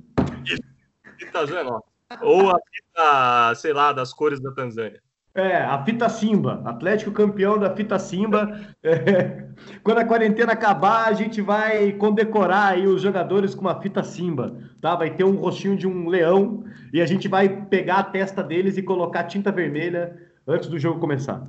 Fita 1.17 1.39
azul 1.39 1.57
é 1.57 1.63
nossa. 1.63 1.94
Ou 2.21 2.49
a 2.49 2.55
fita, 2.55 3.55
sei 3.55 3.73
lá, 3.73 3.93
das 3.93 4.13
cores 4.13 4.39
da 4.39 4.51
Tanzânia. 4.51 5.01
É, 5.33 5.57
a 5.57 5.83
fita 5.83 6.07
Simba, 6.07 6.61
Atlético 6.63 7.11
campeão 7.11 7.59
da 7.59 7.75
fita 7.75 7.99
Simba. 7.99 8.57
É, 8.81 9.49
quando 9.83 9.97
a 9.97 10.05
quarentena 10.05 10.53
acabar, 10.53 11.07
a 11.07 11.13
gente 11.13 11.41
vai 11.41 11.91
condecorar 11.91 12.73
aí 12.73 12.87
os 12.87 13.01
jogadores 13.01 13.53
com 13.53 13.61
uma 13.61 13.81
fita 13.81 14.01
Simba, 14.01 14.57
tá? 14.81 14.95
Vai 14.95 15.13
ter 15.13 15.25
um 15.25 15.35
rostinho 15.35 15.75
de 15.75 15.85
um 15.85 16.07
leão 16.07 16.63
e 16.93 17.01
a 17.01 17.05
gente 17.05 17.27
vai 17.27 17.49
pegar 17.65 17.97
a 17.97 18.03
testa 18.03 18.41
deles 18.41 18.77
e 18.77 18.83
colocar 18.83 19.25
tinta 19.25 19.51
vermelha 19.51 20.17
antes 20.47 20.69
do 20.69 20.79
jogo 20.79 21.01
começar. 21.01 21.43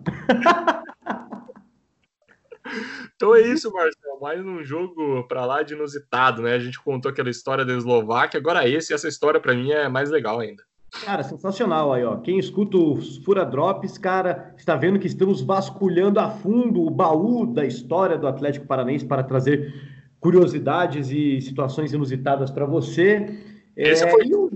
Então 3.15 3.35
é 3.35 3.41
isso, 3.41 3.73
Marcelo. 3.73 3.96
Mais 4.21 4.45
um 4.45 4.63
jogo 4.65 5.25
para 5.29 5.45
lá 5.45 5.63
de 5.63 5.75
inusitado, 5.75 6.43
né? 6.43 6.55
A 6.55 6.59
gente 6.59 6.81
contou 6.81 7.11
aquela 7.11 7.29
história 7.29 7.65
da 7.65 7.75
Eslováquia, 7.75 8.39
agora 8.39 8.69
esse, 8.69 8.95
essa 8.95 9.09
história 9.09 9.41
para 9.41 9.55
mim 9.55 9.71
é 9.71 9.89
mais 9.89 10.11
legal 10.11 10.41
ainda. 10.41 10.63
Cara, 11.05 11.23
sensacional 11.23 11.93
aí, 11.93 12.05
ó. 12.05 12.17
Quem 12.17 12.39
escuta 12.39 12.77
os 12.77 13.19
Fura 13.19 13.45
Drops, 13.45 13.99
cara, 13.99 14.55
está 14.57 14.75
vendo 14.77 14.99
que 14.99 15.07
estamos 15.07 15.43
vasculhando 15.43 16.19
a 16.19 16.31
fundo 16.31 16.83
o 16.83 16.91
baú 16.91 17.47
da 17.47 17.67
história 17.67 18.17
do 18.17 18.27
Atlético 18.27 18.67
Paranaense 18.67 19.05
para 19.05 19.23
trazer 19.23 19.75
curiosidades 20.19 21.11
e 21.11 21.41
situações 21.41 21.93
inusitadas 21.93 22.51
para 22.51 22.65
você. 22.65 23.39
Esse, 23.77 24.05
é, 24.05 24.11
foi... 24.11 24.25
Um... 24.35 24.51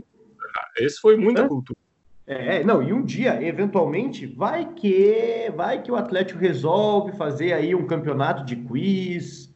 Esse 0.78 1.00
foi 1.00 1.16
muita 1.16 1.46
cultura. 1.46 1.78
É, 2.26 2.62
não, 2.62 2.80
e 2.80 2.92
um 2.92 3.02
dia, 3.02 3.42
eventualmente, 3.42 4.24
vai 4.24 4.72
que 4.72 5.52
vai 5.56 5.82
que 5.82 5.90
o 5.90 5.96
Atlético 5.96 6.38
resolve 6.38 7.12
fazer 7.16 7.52
aí 7.52 7.74
um 7.74 7.86
campeonato 7.86 8.44
de 8.44 8.54
quiz, 8.54 9.49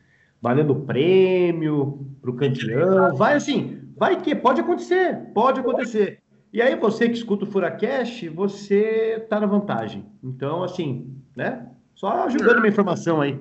valendo 0.45 0.77
prêmio 0.77 2.07
para 2.21 2.31
o 2.31 2.37
campeão. 2.37 3.17
Vai 3.17 3.33
assim, 3.33 3.81
vai 3.97 4.21
que 4.21 4.35
pode 4.35 4.61
acontecer, 4.61 5.33
pode 5.33 5.59
acontecer. 5.59 6.21
E 6.53 6.61
aí 6.61 6.77
você 6.77 7.09
que 7.09 7.15
escuta 7.15 7.47
o 7.47 7.51
Furacast, 7.51 8.29
você 8.29 9.25
tá 9.31 9.41
na 9.41 9.47
vantagem. 9.47 10.05
Então, 10.23 10.63
assim, 10.63 11.17
né? 11.35 11.67
Só 11.95 12.27
ajudando 12.27 12.59
uma 12.59 12.69
informação 12.69 13.23
aí. 13.23 13.41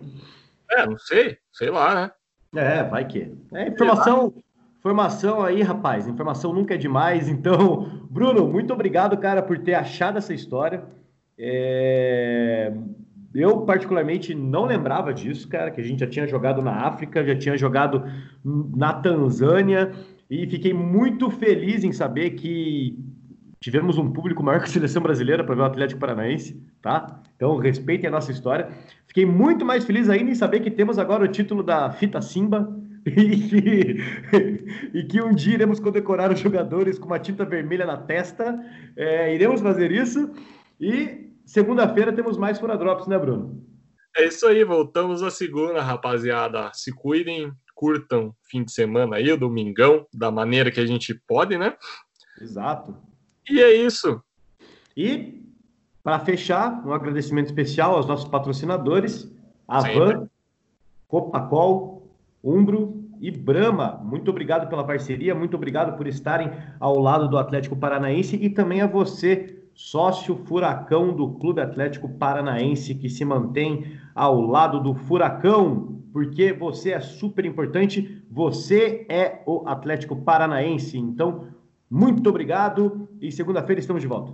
É, 0.72 0.88
não 0.88 0.98
sei, 0.98 1.38
sei 1.52 1.70
lá, 1.70 1.94
né? 1.94 2.12
É, 2.56 2.84
vai 2.84 3.06
que. 3.06 3.36
É, 3.54 3.68
informação, 3.68 4.34
informação 4.80 5.44
aí, 5.44 5.62
rapaz. 5.62 6.08
Informação 6.08 6.54
nunca 6.54 6.76
é 6.76 6.78
demais. 6.78 7.28
Então, 7.28 8.08
Bruno, 8.10 8.48
muito 8.48 8.72
obrigado, 8.72 9.18
cara, 9.18 9.42
por 9.44 9.60
ter 9.60 9.74
achado 9.74 10.20
essa 10.20 10.34
história. 10.34 10.86
É... 11.38 12.72
Eu, 13.34 13.62
particularmente, 13.62 14.36
não 14.36 14.66
lembrava 14.66 15.14
disso, 15.14 15.48
cara, 15.48 15.72
que 15.72 15.82
a 15.82 15.84
gente 15.84 16.00
já 16.00 16.08
tinha 16.08 16.28
jogado 16.28 16.62
na 16.62 16.86
África, 16.86 17.26
já 17.26 17.36
tinha 17.36 17.58
jogado 17.58 18.04
na 18.44 18.94
Tanzânia. 18.94 19.92
E 20.30 20.48
fiquei 20.48 20.74
muito 20.74 21.30
feliz 21.30 21.84
em 21.84 21.92
saber 21.92 22.32
que 22.32 22.98
tivemos 23.60 23.98
um 23.98 24.12
público 24.12 24.44
maior 24.44 24.60
que 24.60 24.66
a 24.66 24.70
seleção 24.70 25.02
brasileira 25.02 25.44
para 25.44 25.56
ver 25.56 25.62
o 25.62 25.66
Atlético 25.66 26.00
Paranaense, 26.00 26.62
tá? 26.82 27.22
Então 27.36 27.58
respeitem 27.58 28.08
a 28.08 28.12
nossa 28.12 28.32
história. 28.32 28.70
Fiquei 29.08 29.26
muito 29.26 29.64
mais 29.64 29.86
feliz 29.86 30.10
ainda 30.10 30.32
em 30.32 30.36
saber 30.36 30.60
que 30.60 30.70
temos 30.70 31.00
agora 31.00 31.24
o 31.24 31.28
título 31.28 31.64
da 31.64 31.90
Fita 31.90 32.22
Simba 32.22 32.78
e 34.94 35.04
que, 35.04 35.22
um 35.22 35.34
dia 35.34 35.54
iremos 35.56 35.80
condecorar 35.80 36.32
os 36.32 36.40
jogadores 36.40 37.00
com 37.00 37.06
uma 37.06 37.20
tinta 37.20 37.46
vermelha 37.46 37.86
na 37.86 37.98
testa. 37.98 38.60
É, 38.96 39.34
iremos 39.34 39.62
fazer 39.62 39.92
isso. 39.92 40.32
E 40.80 41.23
segunda-feira 41.46 42.14
temos 42.14 42.38
mais 42.38 42.60
Fura 42.60 42.78
Drops, 42.78 43.08
né, 43.08 43.18
Bruno? 43.18 43.64
É 44.16 44.26
isso 44.26 44.46
aí, 44.46 44.64
voltamos 44.64 45.24
à 45.24 45.32
segunda, 45.32 45.82
rapaziada. 45.82 46.72
Se 46.74 46.92
cuidem, 46.94 47.52
curtam 47.74 48.34
fim 48.44 48.64
de 48.64 48.72
semana 48.72 49.16
aí, 49.16 49.32
o 49.32 49.38
domingão, 49.38 50.06
da 50.14 50.30
maneira 50.30 50.72
que 50.72 50.80
a 50.80 50.86
gente 50.86 51.14
pode, 51.28 51.58
né? 51.58 51.76
Exato. 52.40 52.96
E 53.50 53.60
é 53.60 53.74
isso. 53.74 54.22
E, 54.96 55.44
para 56.04 56.20
fechar, 56.20 56.86
um 56.86 56.94
agradecimento 56.94 57.48
especial 57.48 57.96
aos 57.96 58.06
nossos 58.06 58.28
patrocinadores, 58.28 59.32
Avan, 59.68 60.30
Copacol, 61.08 62.16
Umbro 62.44 63.04
e 63.20 63.32
Brama. 63.32 64.00
Muito 64.04 64.30
obrigado 64.30 64.70
pela 64.70 64.86
parceria, 64.86 65.34
muito 65.34 65.56
obrigado 65.56 65.98
por 65.98 66.08
estarem 66.08 66.52
ao 66.80 67.00
lado 67.00 67.28
do 67.28 67.38
Atlético 67.38 67.76
Paranaense 67.76 68.36
e 68.36 68.50
também 68.50 68.82
a 68.82 68.88
você, 68.88 69.63
sócio 69.74 70.36
furacão 70.46 71.14
do 71.14 71.34
Clube 71.34 71.62
Atlético 71.62 72.10
Paranaense, 72.10 72.96
que 72.96 73.10
se 73.10 73.26
mantém 73.26 74.00
ao 74.14 74.42
lado 74.42 74.80
do 74.80 74.94
furacão 74.94 75.94
porque 76.14 76.54
você 76.54 76.92
é 76.92 77.00
super 77.00 77.44
importante, 77.44 78.24
você 78.30 79.06
é 79.10 79.42
o 79.48 79.68
Atlético 79.68 80.16
Paranaense. 80.16 80.96
Então, 80.96 81.48
muito 81.90 82.30
obrigado 82.30 83.10
e 83.20 83.32
segunda-feira 83.32 83.80
estamos 83.80 84.02
de 84.02 84.08
volta. 84.08 84.32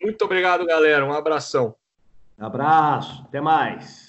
Muito 0.00 0.22
obrigado, 0.22 0.66
galera. 0.66 1.06
Um 1.06 1.12
abração. 1.12 1.74
Abraço, 2.38 3.22
até 3.22 3.40
mais. 3.40 4.05